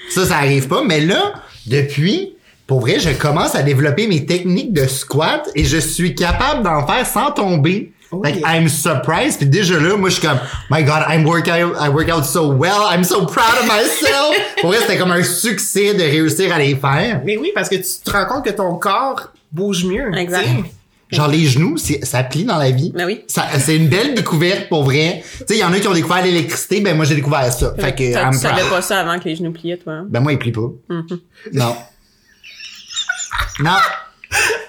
Ça, 0.10 0.26
ça 0.26 0.38
arrive 0.38 0.68
pas. 0.68 0.84
Mais 0.84 1.00
là, 1.02 1.34
depuis, 1.66 2.34
pour 2.68 2.82
vrai, 2.82 3.00
je 3.00 3.10
commence 3.12 3.56
à 3.56 3.63
développer 3.63 4.08
mes 4.08 4.26
techniques 4.26 4.74
de 4.74 4.86
squat 4.88 5.50
et 5.56 5.63
je 5.63 5.78
suis 5.78 6.13
capable 6.16 6.63
d'en 6.63 6.86
faire 6.86 7.06
sans 7.06 7.32
tomber. 7.32 7.92
Oh 8.13 8.21
like. 8.23 8.41
I'm 8.45 8.67
surprised. 8.69 9.38
Puis 9.39 9.47
déjà 9.47 9.80
là, 9.80 9.95
moi, 9.97 10.10
je 10.10 10.15
suis 10.19 10.28
comme, 10.28 10.39
my 10.69 10.84
God, 10.84 11.04
I'm 11.10 11.26
work 11.26 11.47
out, 11.47 11.76
I 11.80 11.89
work 11.89 12.10
out 12.10 12.23
so 12.26 12.52
well. 12.52 12.82
I'm 12.91 13.04
so 13.04 13.26
proud 13.26 13.58
of 13.62 13.65
myself. 13.65 14.36
pour 14.62 14.69
vrai, 14.69 14.80
c'était 14.82 14.97
comme 14.97 15.12
un 15.12 15.23
succès 15.23 15.93
de 15.93 16.04
réussir 16.04 16.54
à 16.54 16.60
les 16.60 16.76
faire. 16.76 17.21
Mais 17.26 17.38
oui, 17.38 17.52
parce 17.56 17.69
que 17.69 17.76
tu 17.76 17.84
te 18.04 18.12
rends 18.12 18.26
compte 18.26 18.45
que 18.45 18.52
ton 18.52 18.76
corps 18.76 19.32
bouge 19.52 19.86
mieux. 19.86 20.13
Exact. 20.17 20.47
Genre, 21.12 21.28
les 21.28 21.45
genoux, 21.45 21.78
c'est- 21.78 22.04
ça 22.04 22.23
plie 22.23 22.43
dans 22.43 22.58
la 22.58 22.71
vie. 22.71 22.91
Ben 22.95 23.06
oui. 23.06 23.23
Ça- 23.28 23.45
C'est 23.60 23.76
une 23.76 23.88
belle 23.88 24.15
découverte 24.15 24.67
pour 24.67 24.84
vrai. 24.84 25.23
Tu 25.38 25.38
sais, 25.45 25.45
il 25.56 25.58
y 25.60 25.63
en 25.63 25.71
a 25.71 25.80
qui 25.80 25.88
ont 25.88 25.93
découvert 25.93 26.23
l'électricité, 26.23 26.82
ben 26.82 26.95
moi 26.95 27.06
j'ai 27.06 27.13
découvert 27.13 27.54
ça. 27.54 27.71
Fait 27.80 27.91
que 27.91 27.97
tu 27.97 28.04
I'm 28.17 28.32
tu 28.32 28.38
savais 28.39 28.63
pas 28.67 28.82
ça 28.82 28.99
avant 29.02 29.19
que 29.19 29.26
les 29.26 29.36
genoux 29.36 29.52
pliaient, 29.52 29.78
toi. 29.78 29.93
hein? 29.93 30.06
Ben 30.10 30.21
moi, 30.21 30.32
il 30.32 30.39
plie 30.39 30.52
pas. 30.52 30.71
Non. 31.54 31.76
Non. 33.60 33.71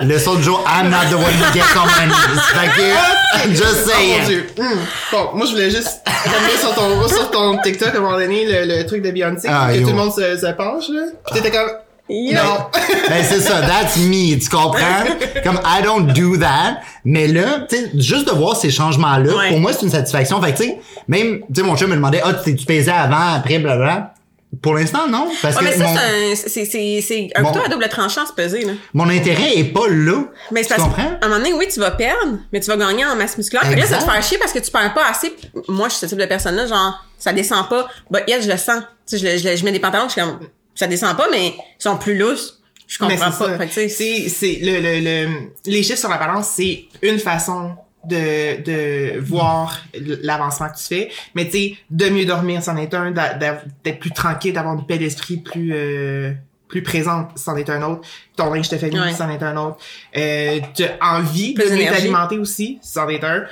Le 0.00 0.18
saut 0.18 0.36
de 0.36 0.42
jour, 0.42 0.64
I'm 0.66 0.90
not 0.90 1.06
the 1.10 1.14
one 1.14 1.24
who 1.24 1.52
gets 1.52 1.76
on 1.76 1.86
my 1.86 2.06
knees. 2.06 2.40
Fait 2.54 2.68
que, 2.68 3.44
I'm 3.44 3.50
just 3.54 3.64
Oh 3.86 3.88
mon 3.88 3.92
saying. 3.94 4.24
dieu. 4.26 4.46
Hum. 4.58 4.78
Bon, 5.12 5.30
moi 5.34 5.46
je 5.46 5.52
voulais 5.52 5.70
juste 5.70 6.00
ramener 6.06 6.56
sur 6.60 6.74
ton, 6.74 7.08
sur 7.08 7.30
ton 7.30 7.58
TikTok 7.62 7.94
à 7.94 7.98
un 7.98 8.00
moment 8.00 8.16
donné 8.18 8.44
le, 8.46 8.76
le 8.76 8.86
truc 8.86 9.02
de 9.02 9.10
Beyoncé, 9.10 9.48
Ah, 9.50 9.68
que 9.72 9.76
yo. 9.78 9.82
tout 9.82 9.88
le 9.90 9.96
monde 9.96 10.12
se, 10.12 10.36
se 10.36 10.52
penche 10.52 10.88
là. 10.90 11.02
Pis 11.26 11.34
t'étais 11.34 11.50
comme 11.50 11.68
non. 12.10 12.70
ben 13.10 13.22
c'est 13.22 13.40
ça, 13.40 13.60
that's 13.60 13.98
me, 13.98 14.38
tu 14.38 14.48
comprends? 14.48 15.04
Comme 15.44 15.60
I 15.64 15.82
don't 15.82 16.06
do 16.14 16.38
that, 16.38 16.78
mais 17.04 17.26
là, 17.26 17.66
tu 17.68 17.76
sais, 17.76 17.90
juste 17.96 18.26
de 18.28 18.32
voir 18.32 18.56
ces 18.56 18.70
changements-là, 18.70 19.30
Ouais. 19.34 19.48
pour 19.50 19.60
moi 19.60 19.72
c'est 19.74 19.82
une 19.82 19.90
satisfaction. 19.90 20.40
Fait 20.40 20.52
que 20.52 20.56
tu 20.58 20.64
sais, 20.68 20.78
même, 21.06 21.40
tu 21.40 21.46
sais, 21.56 21.62
mon 21.62 21.76
chum 21.76 21.90
me 21.90 21.96
demandait, 21.96 22.22
ah, 22.24 22.32
tu 22.32 22.52
t'es-tu 22.52 22.64
pesé 22.64 22.90
avant, 22.90 23.34
après, 23.36 23.58
blablabla? 23.58 24.14
Pour 24.62 24.74
l'instant, 24.74 25.06
non, 25.08 25.28
parce 25.42 25.56
Ouais, 25.56 25.62
mais 25.64 25.72
que 25.72 25.78
ça, 25.78 25.84
mon, 25.84 26.34
c'est 26.34 27.30
un, 27.34 27.42
couteau 27.44 27.60
à 27.64 27.68
double 27.68 27.86
tranchant, 27.88 28.26
se 28.26 28.32
peser, 28.32 28.64
là. 28.64 28.72
mon 28.94 29.08
intérêt 29.08 29.56
est 29.58 29.64
pas 29.64 29.86
là. 29.88 30.24
Mais 30.50 30.62
c'est 30.62 30.68
tu 30.70 30.74
parce 30.74 30.88
comprends? 30.88 31.10
qu'à 31.10 31.26
un 31.26 31.28
moment 31.28 31.40
donné, 31.40 31.52
oui, 31.52 31.66
tu 31.72 31.78
vas 31.80 31.90
perdre, 31.90 32.38
mais 32.52 32.60
tu 32.60 32.66
vas 32.68 32.76
gagner 32.78 33.04
en 33.04 33.14
masse 33.14 33.36
musculaire. 33.36 33.66
Fait 33.66 33.76
là, 33.76 33.86
ça 33.86 33.98
te 33.98 34.10
fait 34.10 34.22
chier 34.22 34.38
parce 34.38 34.52
que 34.52 34.58
tu 34.58 34.70
perds 34.70 34.94
pas 34.94 35.06
assez. 35.10 35.34
Moi, 35.68 35.88
je 35.88 35.94
suis 35.94 36.00
ce 36.00 36.06
type 36.06 36.18
de 36.18 36.24
personne-là, 36.24 36.66
genre, 36.66 37.04
ça 37.18 37.32
descend 37.32 37.68
pas. 37.68 37.88
Bah, 38.10 38.20
yes, 38.26 38.44
je 38.46 38.50
le 38.50 38.56
sens. 38.56 38.82
Tu 39.06 39.18
sais, 39.18 39.38
je, 39.38 39.48
je, 39.50 39.56
je 39.56 39.64
mets 39.64 39.72
des 39.72 39.80
pantalons, 39.80 40.06
je 40.08 40.12
suis 40.12 40.20
comme, 40.22 40.40
ça 40.74 40.86
descend 40.86 41.14
pas, 41.16 41.28
mais 41.30 41.48
ils 41.48 41.54
sont 41.82 41.96
plus 41.98 42.16
lousses. 42.16 42.60
Je 42.86 42.96
Mais 43.04 43.16
comprends 43.18 43.30
pas. 43.58 43.66
C'est, 43.70 43.88
c'est, 43.90 44.58
le, 44.62 44.80
le, 44.80 45.00
le, 45.00 45.28
les 45.66 45.82
chiffres 45.82 45.98
sur 45.98 46.08
la 46.08 46.16
balance, 46.16 46.48
c'est 46.56 46.84
une 47.02 47.18
façon 47.18 47.72
de, 48.08 48.62
de 48.62 49.20
voir 49.20 49.82
l'avancement 50.22 50.68
que 50.68 50.76
tu 50.78 50.84
fais. 50.84 51.10
Mais 51.34 51.44
tu 51.46 51.50
sais, 51.52 51.76
de 51.90 52.08
mieux 52.08 52.24
dormir, 52.24 52.62
c'en 52.62 52.76
est 52.76 52.92
un, 52.94 53.10
d'être 53.12 53.98
plus 54.00 54.10
tranquille, 54.12 54.52
d'avoir 54.52 54.74
une 54.74 54.86
paix 54.86 54.98
d'esprit 54.98 55.36
plus, 55.38 55.72
euh, 55.74 56.32
plus 56.68 56.82
présente, 56.82 57.30
c'en 57.36 57.56
est 57.56 57.70
un 57.70 57.82
autre. 57.82 58.06
Ton 58.36 58.52
linge 58.52 58.68
te 58.68 58.76
fait 58.76 58.90
mieux, 58.90 59.00
Ouais. 59.00 59.12
c'en 59.12 59.28
est 59.30 59.42
un 59.42 59.56
autre. 59.56 59.78
Euh, 60.16 60.60
t'as 60.74 60.96
envie 61.00 61.54
Plus 61.54 61.70
de 61.70 61.76
mieux 61.76 61.84
t'alimenter 61.84 62.38
aussi, 62.38 62.78
c'en 62.82 63.08
est 63.08 63.24
un. 63.24 63.44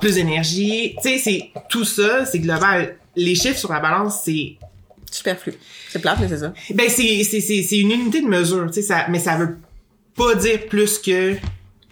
Plus 0.00 0.14
d'énergie. 0.16 0.94
Tu 1.02 1.08
sais, 1.10 1.18
c'est, 1.18 1.50
tout 1.68 1.84
ça, 1.84 2.24
c'est 2.24 2.38
global. 2.40 2.96
Les 3.16 3.34
chiffres 3.34 3.58
sur 3.58 3.72
la 3.72 3.80
balance, 3.80 4.22
c'est 4.24 4.56
superflu. 5.10 5.54
C'est 5.88 6.00
plate, 6.00 6.18
mais 6.20 6.28
c'est 6.28 6.38
ça. 6.38 6.52
ben 6.74 6.88
c'est 6.88 7.24
c'est 7.24 7.40
c'est 7.40 7.62
c'est 7.62 7.78
une 7.78 7.90
unité 7.90 8.20
de 8.20 8.26
mesure, 8.28 8.66
tu 8.66 8.74
sais 8.74 8.82
ça 8.82 9.06
mais 9.08 9.18
ça 9.18 9.36
veut 9.36 9.56
pas 10.14 10.34
dire 10.34 10.66
plus 10.66 10.98
que 10.98 11.34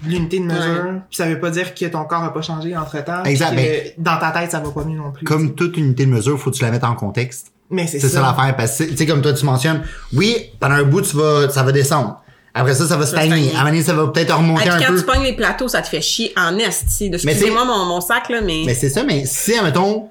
l'unité 0.05 0.39
de 0.41 0.45
mesure, 0.45 0.85
puis 1.09 1.17
ça 1.17 1.27
veut 1.27 1.41
pas 1.41 1.51
dire 1.51 1.75
que 1.75 1.87
ton 1.87 2.05
corps 2.05 2.23
a 2.25 2.33
pas 2.35 2.43
changé 2.43 2.77
entre-temps. 2.77 3.25
Exact, 3.25 3.51
que 3.53 3.57
ben- 3.57 3.93
dans 3.99 4.19
ta 4.19 4.31
tête 4.31 4.51
ça 4.51 4.61
va 4.61 4.71
pas 4.71 4.85
mieux 4.85 4.97
non 4.99 5.11
plus. 5.13 5.25
Comme 5.25 5.55
toute 5.55 5.77
unité 5.77 6.05
de 6.07 6.11
mesure, 6.11 6.39
faut 6.39 6.51
que 6.51 6.57
tu 6.57 6.63
la 6.65 6.71
mettes 6.71 6.85
en 6.85 6.95
contexte. 6.95 7.49
mais 7.71 7.87
c'est 7.87 7.99
C'est 7.99 8.09
ça 8.09 8.21
ça. 8.21 8.35
l'affaire. 8.37 8.57
Parce 8.57 8.77
que, 8.79 8.85
tu 8.85 8.97
sais, 8.97 9.07
comme 9.07 9.23
toi, 9.23 9.33
tu 9.33 9.45
mentionnes, 9.45 9.83
oui, 10.15 10.37
pendant 10.61 10.75
un 10.77 10.83
bout, 10.85 11.03
tu 11.03 11.17
vas, 11.17 11.49
ça 11.51 11.63
va 11.63 11.73
descendre. 11.73 12.21
Après 12.55 12.75
ça, 12.75 12.87
ça 12.87 12.97
va 12.97 13.05
stagner. 13.07 13.27
stagner. 13.29 13.49
À 13.49 13.55
un 13.55 13.59
moment 13.59 13.71
donné, 13.71 13.83
ça 13.83 13.93
va 13.95 14.07
peut-être 14.09 14.37
remonter 14.37 14.69
un 14.69 14.79
quand 14.79 14.87
peu. 14.93 14.99
tu 14.99 15.05
pognes 15.05 15.23
les 15.25 15.35
plateaux, 15.37 15.69
ça 15.69 15.83
te 15.83 15.89
fait 15.89 16.01
chier 16.01 16.33
en 16.37 16.57
esti. 16.59 17.11
Mais 17.11 17.17
Excusez-moi 17.17 17.65
mon, 17.65 17.85
mon 17.87 18.01
sac, 18.01 18.29
là, 18.31 18.41
mais... 18.41 18.63
Mais 18.65 18.75
c'est 18.75 18.89
ça, 18.89 19.03
mais 19.03 19.25
si, 19.27 19.55
admettons, 19.55 20.09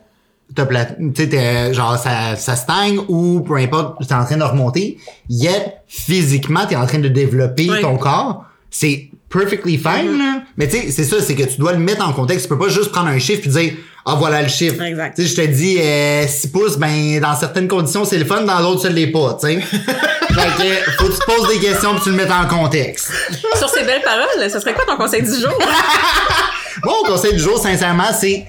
t'as 0.54 0.66
plat, 0.66 0.86
tu 0.86 1.12
sais, 1.16 1.30
t'es, 1.30 1.74
genre, 1.74 1.98
ça, 1.98 2.36
ça 2.36 2.56
stagne 2.56 3.00
ou 3.08 3.40
peu 3.42 3.56
importe, 3.56 4.06
t'es 4.08 4.14
en 4.14 4.26
train 4.26 4.38
de 4.38 4.44
remonter, 4.44 4.98
yet, 5.30 5.78
physiquement, 5.88 6.66
t'es 6.68 6.76
en 6.76 6.86
train 6.86 7.00
de 7.00 7.08
développer 7.08 7.68
Oui. 7.70 7.82
ton 7.82 7.98
corps, 7.98 8.46
c'est 8.70 9.10
perfectly 9.38 9.78
fine, 9.78 10.18
là. 10.18 10.42
Mais 10.58 10.68
tu 10.68 10.78
sais, 10.78 10.92
c'est 10.92 11.04
ça, 11.04 11.18
c'est 11.22 11.36
que 11.36 11.44
tu 11.44 11.58
dois 11.58 11.74
le 11.74 11.80
mettre 11.80 12.08
en 12.08 12.14
contexte. 12.14 12.46
Tu 12.46 12.50
peux 12.50 12.58
pas 12.58 12.70
juste 12.70 12.92
prendre 12.92 13.08
un 13.08 13.20
chiffre 13.20 13.42
puis 13.42 13.50
dire, 13.50 13.74
ah, 14.06 14.16
voilà 14.18 14.42
le 14.42 14.48
chiffre. 14.48 14.82
Exact. 14.82 15.16
Tu 15.16 15.24
sais, 15.24 15.28
je 15.30 15.36
te 15.36 15.48
dis, 15.48 15.78
euh, 15.82 16.26
6 16.28 16.48
pouces, 16.50 16.78
ben, 16.78 17.20
dans 17.20 17.36
certaines 17.36 17.68
conditions, 17.68 18.06
c'est 18.06 18.18
le 18.18 18.26
fun, 18.26 18.42
dans 18.42 18.62
d'autres, 18.62 18.82
ça 18.84 18.90
l'est 18.90 19.08
pas, 19.08 19.38
tu 19.40 19.48
sais. 19.48 19.60
fait 19.62 19.76
que, 19.78 20.92
faut 20.98 21.08
que 21.08 21.14
tu 21.14 21.20
te 21.20 21.26
poses 21.26 21.48
des 21.54 21.60
questions 21.60 21.94
puis 21.96 22.04
tu 22.04 22.10
le 22.12 22.16
mettes 22.16 22.32
en 22.32 22.48
contexte. 22.48 23.12
Sur 23.56 23.70
ces 23.70 23.84
belles 23.84 24.04
paroles, 24.04 24.50
ce 24.52 24.60
serait 24.60 24.74
quoi 24.74 24.86
ton 24.86 24.98
conseil 24.98 25.22
du 25.24 25.30
jour? 25.30 25.58
Mon 26.84 27.04
conseil 27.06 27.34
du 27.34 27.40
jour, 27.40 27.58
sincèrement, 27.58 28.12
c'est 28.18 28.46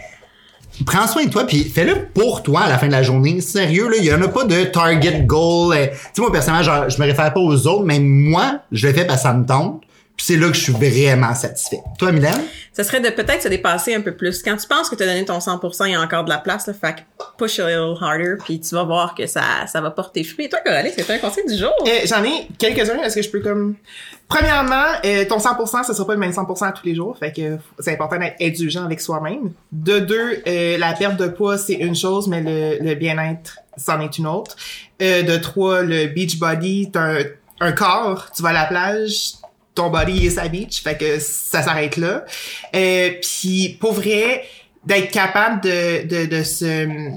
prends 0.85 1.07
soin 1.07 1.25
de 1.25 1.31
toi 1.31 1.47
puis 1.47 1.65
fais-le 1.65 2.07
pour 2.13 2.43
toi 2.43 2.63
à 2.63 2.69
la 2.69 2.77
fin 2.79 2.87
de 2.87 2.93
la 2.93 3.03
journée. 3.03 3.41
Sérieux, 3.41 3.89
là, 3.89 3.97
il 3.99 4.05
y 4.05 4.13
en 4.13 4.21
a 4.21 4.29
pas 4.29 4.45
de 4.45 4.65
target 4.65 5.23
goal. 5.23 5.75
euh, 5.75 5.87
Tu 5.87 5.93
sais, 6.15 6.21
moi, 6.23 6.31
personnellement, 6.33 6.63
genre, 6.65 6.91
je 6.91 7.01
me 7.01 7.07
réfère 7.07 7.33
pas 7.33 7.41
aux 7.41 7.67
autres, 7.67 7.85
mais 7.85 7.99
moi, 7.99 8.61
je 8.73 8.87
le 8.89 8.93
fais 8.93 9.05
parce 9.07 9.23
que 9.23 9.29
ça 9.29 9.33
me 9.33 9.47
tente. 9.47 9.83
Puis 10.17 10.25
c'est 10.27 10.37
là 10.37 10.49
que 10.49 10.55
je 10.55 10.61
suis 10.61 10.73
vraiment 10.73 11.35
satisfait. 11.35 11.81
Toi, 11.99 12.11
Mylène? 12.13 12.43
Ce 12.75 12.83
serait 12.83 13.01
de 13.01 13.11
peut-être 13.11 13.43
se 13.43 13.49
dépasser 13.49 13.95
un 13.95 14.01
peu 14.01 14.15
plus. 14.15 14.43
Quand 14.43 14.57
tu 14.57 14.67
penses 14.67 14.89
que 14.89 14.97
tu 14.97 15.03
as 15.03 15.07
donné 15.07 15.25
ton 15.25 15.39
100%, 15.39 15.87
il 15.87 15.93
y 15.93 15.95
a 15.95 16.01
encore 16.01 16.25
de 16.25 16.31
la 16.31 16.39
place, 16.39 16.67
là, 16.67 16.73
fait 16.75 16.95
que 16.95 17.01
push 17.39 17.59
a 17.59 17.69
little 17.69 18.03
harder, 18.03 18.35
puis 18.45 18.61
tu 18.61 18.75
vas 18.75 18.85
voir 18.85 19.15
que 19.15 19.27
ça, 19.27 19.43
ça 19.67 19.81
va 19.81 19.91
porter 19.91 20.25
fruit. 20.25 20.47
Et 20.47 20.49
toi, 20.49 20.59
Coralie, 20.65 20.91
c'est 20.97 21.11
un 21.11 21.19
conseil 21.19 21.45
du 21.47 21.57
jour? 21.57 21.73
Euh, 21.87 21.91
J'en 22.07 22.23
ai 22.25 22.49
quelques-uns. 22.59 23.03
Est-ce 23.03 23.17
que 23.17 23.23
je 23.23 23.31
peux 23.31 23.41
comme... 23.41 23.77
Premièrement, 24.29 24.85
euh, 25.05 25.25
ton 25.27 25.37
100%, 25.39 25.85
ce 25.87 25.93
sera 25.93 26.07
pas 26.07 26.15
le 26.15 26.19
même 26.19 26.33
100% 26.33 26.67
à 26.67 26.73
tous 26.73 26.85
les 26.87 26.95
jours. 26.95 27.17
Fait 27.19 27.33
que 27.33 27.59
c'est 27.79 27.93
important 27.93 28.19
d'être 28.19 28.37
indulgent 28.41 28.85
avec 28.85 29.01
soi-même. 29.01 29.53
De 29.71 29.99
deux, 30.01 30.43
euh, 30.47 30.79
la 30.79 30.95
perte 30.95 31.17
de 31.17 31.29
poids, 31.29 31.59
c'est 31.59 31.75
une 31.75 31.95
chose, 31.95 32.27
mais 32.27 32.41
le, 32.41 32.85
le 32.85 32.95
bien-être, 32.95 33.59
c'en 33.77 34.01
est 34.01 34.19
une 34.19 34.27
autre. 34.27 34.57
Euh, 35.03 35.23
de 35.23 35.37
trois, 35.37 35.83
le 35.83 36.07
beach 36.07 36.39
body, 36.39 36.91
t'as 36.93 37.21
un, 37.21 37.25
un 37.61 37.73
corps, 37.73 38.31
tu 38.35 38.43
vas 38.43 38.49
à 38.49 38.53
la 38.53 38.65
plage, 38.65 39.35
ton 39.77 39.91
body 39.91 40.27
est 40.27 40.31
sa 40.31 40.49
beach. 40.49 40.83
Fait 40.83 40.99
que 40.99 41.21
ça 41.21 41.63
s'arrête 41.63 41.97
là. 41.97 42.25
Euh, 42.75 43.11
Puis, 43.23 43.77
pour 43.79 43.93
vrai, 43.93 44.45
d'être 44.85 45.13
capable 45.13 45.61
de, 45.61 46.07
de, 46.09 46.27
de 46.27 46.43
se 46.43 47.13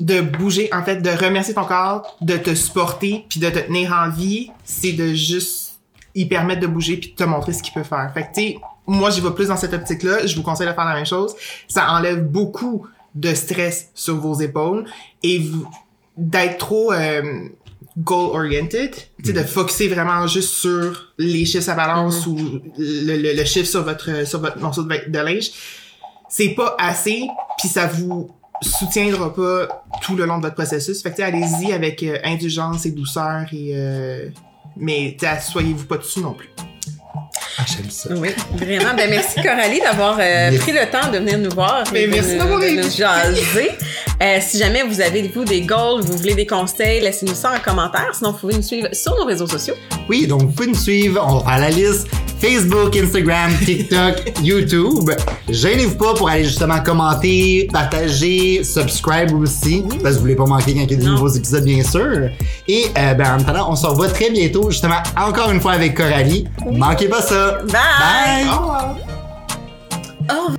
de 0.00 0.20
bouger 0.20 0.68
en 0.74 0.82
fait 0.82 0.96
de 0.96 1.10
remercier 1.10 1.54
ton 1.54 1.64
corps 1.64 2.16
de 2.20 2.36
te 2.36 2.52
supporter 2.54 3.24
puis 3.28 3.38
de 3.38 3.48
te 3.48 3.60
tenir 3.60 3.92
en 3.92 4.10
vie 4.10 4.50
c'est 4.64 4.92
de 4.92 5.14
juste 5.14 5.78
y 6.16 6.26
permettre 6.26 6.62
de 6.62 6.66
bouger 6.66 6.96
puis 6.96 7.10
de 7.10 7.14
te 7.14 7.22
montrer 7.22 7.52
ce 7.52 7.62
qu'il 7.62 7.72
peut 7.72 7.84
faire 7.84 8.10
fait 8.12 8.22
que 8.22 8.34
tu 8.34 8.40
sais 8.40 8.56
moi 8.88 9.10
j'y 9.10 9.20
vais 9.20 9.30
plus 9.30 9.46
dans 9.48 9.56
cette 9.56 9.72
optique 9.72 10.02
là 10.02 10.26
je 10.26 10.34
vous 10.34 10.42
conseille 10.42 10.66
de 10.66 10.72
faire 10.72 10.84
la 10.84 10.94
même 10.94 11.06
chose 11.06 11.36
ça 11.68 11.92
enlève 11.92 12.24
beaucoup 12.24 12.88
de 13.14 13.32
stress 13.34 13.90
sur 13.94 14.16
vos 14.16 14.34
épaules 14.40 14.84
et 15.22 15.42
d'être 16.16 16.58
trop 16.58 16.92
euh, 16.92 17.48
goal 17.96 18.30
oriented 18.36 18.92
tu 18.92 19.26
sais 19.26 19.32
de 19.32 19.42
focuser 19.42 19.88
vraiment 19.88 20.26
juste 20.26 20.54
sur 20.54 21.12
les 21.18 21.44
chiffres 21.44 21.70
à 21.70 21.74
balance 21.74 22.26
ou 22.26 22.36
le, 22.78 23.16
le, 23.16 23.34
le 23.34 23.44
chiffre 23.44 23.68
sur 23.68 23.84
votre 23.84 24.26
sur 24.26 24.40
votre 24.40 24.58
morceau 24.58 24.82
de, 24.82 25.10
de 25.10 25.18
linge 25.18 25.50
c'est 26.28 26.50
pas 26.50 26.74
assez 26.78 27.28
puis 27.58 27.68
ça 27.68 27.86
vous 27.86 28.34
soutiendra 28.62 29.32
pas 29.34 29.84
tout 30.02 30.16
le 30.16 30.24
long 30.24 30.38
de 30.38 30.42
votre 30.42 30.54
processus. 30.54 31.02
Fait 31.02 31.12
que 31.12 31.22
allez-y 31.22 31.72
avec 31.72 32.02
euh, 32.02 32.18
indulgence 32.24 32.86
et 32.86 32.90
douceur 32.90 33.46
et 33.52 33.72
euh, 33.74 34.28
mais 34.76 35.16
soyez-vous 35.40 35.86
pas 35.86 35.98
dessus 35.98 36.20
non 36.20 36.34
plus. 36.34 36.48
Ah, 37.66 37.70
j'aime 37.76 37.90
ça. 37.90 38.10
Oui, 38.14 38.28
vraiment. 38.56 38.94
Ben, 38.94 39.08
merci 39.08 39.40
Coralie 39.42 39.80
d'avoir 39.80 40.18
euh, 40.20 40.58
pris 40.58 40.72
le 40.72 40.90
temps 40.90 41.10
de 41.10 41.16
venir 41.18 41.38
nous 41.38 41.48
voir 41.50 41.82
et 41.94 42.06
Ben, 42.06 42.10
de, 42.10 42.14
merci 42.14 42.32
nous- 42.32 42.38
d'avoir 42.38 42.60
de 42.60 42.68
nous 42.68 42.90
jaser. 42.90 43.70
Euh, 44.22 44.38
si 44.46 44.58
jamais 44.58 44.82
vous 44.82 45.00
avez 45.00 45.22
vous 45.28 45.44
des 45.44 45.62
goals, 45.62 46.02
vous 46.02 46.16
voulez 46.18 46.34
des 46.34 46.46
conseils, 46.46 47.00
laissez-nous 47.00 47.34
ça 47.34 47.52
en 47.56 47.60
commentaire. 47.60 48.10
Sinon, 48.14 48.32
vous 48.32 48.38
pouvez 48.38 48.54
nous 48.54 48.62
suivre 48.62 48.88
sur 48.92 49.16
nos 49.18 49.24
réseaux 49.24 49.46
sociaux. 49.46 49.74
Oui, 50.08 50.26
donc 50.26 50.42
vous 50.42 50.48
pouvez 50.48 50.68
nous 50.68 50.74
suivre, 50.74 51.24
on 51.26 51.38
va 51.38 51.52
faire 51.52 51.60
la 51.60 51.70
liste. 51.70 52.06
Facebook, 52.44 52.94
Instagram, 52.94 53.52
TikTok, 53.64 54.34
YouTube. 54.42 55.10
Gênez-vous 55.48 55.94
pas 55.94 56.12
pour 56.12 56.28
aller 56.28 56.44
justement 56.44 56.78
commenter, 56.82 57.66
partager, 57.72 58.62
subscribe 58.62 59.32
aussi, 59.32 59.82
parce 60.02 60.02
que 60.02 60.08
vous 60.16 60.20
voulez 60.20 60.34
pas 60.34 60.44
manquer 60.44 60.74
quand 60.74 60.80
il 60.80 60.90
y 60.90 60.94
a 60.94 60.96
des 60.98 61.04
Non. 61.06 61.12
nouveaux 61.12 61.30
épisodes, 61.30 61.64
bien 61.64 61.82
sûr. 61.82 62.28
Et 62.68 62.84
euh, 62.98 63.14
ben, 63.14 63.36
en 63.36 63.40
attendant, 63.40 63.70
on 63.70 63.76
se 63.76 63.86
revoit 63.86 64.08
très 64.08 64.28
bientôt, 64.30 64.70
justement, 64.70 65.02
encore 65.16 65.50
une 65.52 65.60
fois 65.62 65.72
avec 65.72 65.94
Coralie. 65.94 66.46
Manquez 66.70 67.08
pas 67.08 67.22
ça. 67.22 67.60
Bye. 67.72 68.46
Au 68.46 68.58
revoir. 68.58 68.96
Au 70.28 70.34
revoir. 70.42 70.58